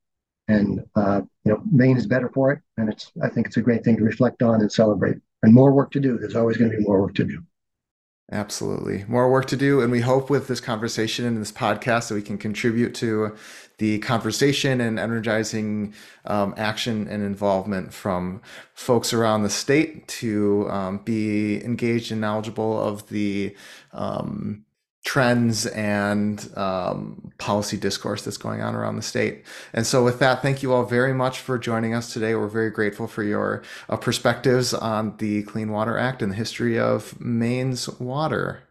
[0.47, 3.61] And uh, you know, Maine is better for it, and it's I think it's a
[3.61, 5.17] great thing to reflect on and celebrate.
[5.41, 6.17] And more work to do.
[6.17, 7.41] There's always going to be more work to do.
[8.31, 9.05] Absolutely.
[9.07, 9.81] More work to do.
[9.81, 13.35] And we hope with this conversation and this podcast that we can contribute to
[13.77, 15.93] the conversation and energizing
[16.25, 18.41] um, action and involvement from
[18.73, 23.55] folks around the state to um, be engaged and knowledgeable of the
[23.93, 24.64] um,
[25.05, 29.45] trends and um, policy discourse that's going on around the state.
[29.71, 32.35] And so, with that, thank you all very much for joining us today.
[32.35, 36.77] We're very grateful for your uh, perspectives on the Clean Water Act and the history
[36.77, 38.63] of Maine's water.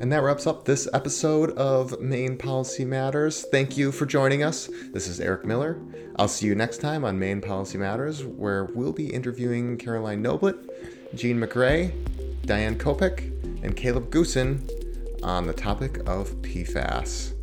[0.00, 3.44] And that wraps up this episode of Maine Policy Matters.
[3.50, 4.70] Thank you for joining us.
[4.92, 5.82] This is Eric Miller.
[6.14, 10.68] I'll see you next time on Maine Policy Matters, where we'll be interviewing Caroline Noblet
[11.14, 11.92] Jean MacRae,
[12.44, 13.32] Diane Kopec,
[13.62, 14.68] and Caleb Goossen
[15.22, 17.34] on the topic of PFAS.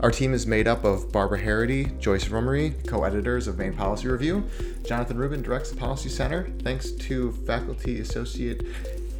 [0.00, 4.08] Our team is made up of Barbara Harrity, Joyce Rumery, co editors of Maine Policy
[4.08, 4.44] Review.
[4.84, 6.50] Jonathan Rubin directs the Policy Center.
[6.62, 8.60] Thanks to Faculty Associate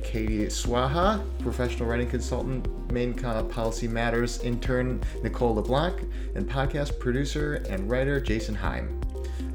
[0.03, 6.03] Katie Swacha, professional writing consultant, Maine Policy Matters intern Nicole LeBlanc,
[6.35, 9.01] and podcast producer and writer Jason Heim.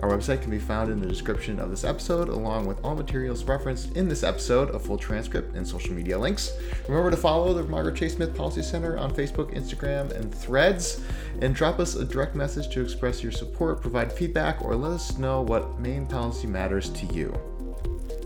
[0.02, 3.44] Our website can be found in the description of this episode, along with all materials
[3.44, 6.54] referenced in this episode, a full transcript, and social media links.
[6.88, 11.02] Remember to follow the Margaret Chase Smith Policy Center on Facebook, Instagram, and threads,
[11.42, 15.18] and drop us a direct message to express your support, provide feedback, or let us
[15.18, 17.38] know what Maine policy matters to you.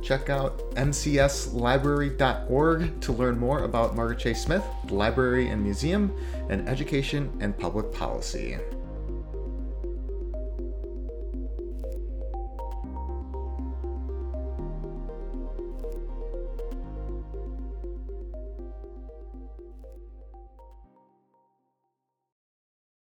[0.04, 6.14] Check out mcslibrary.org to learn more about Margaret Chase Smith, the library and museum,
[6.50, 8.58] and education and public policy.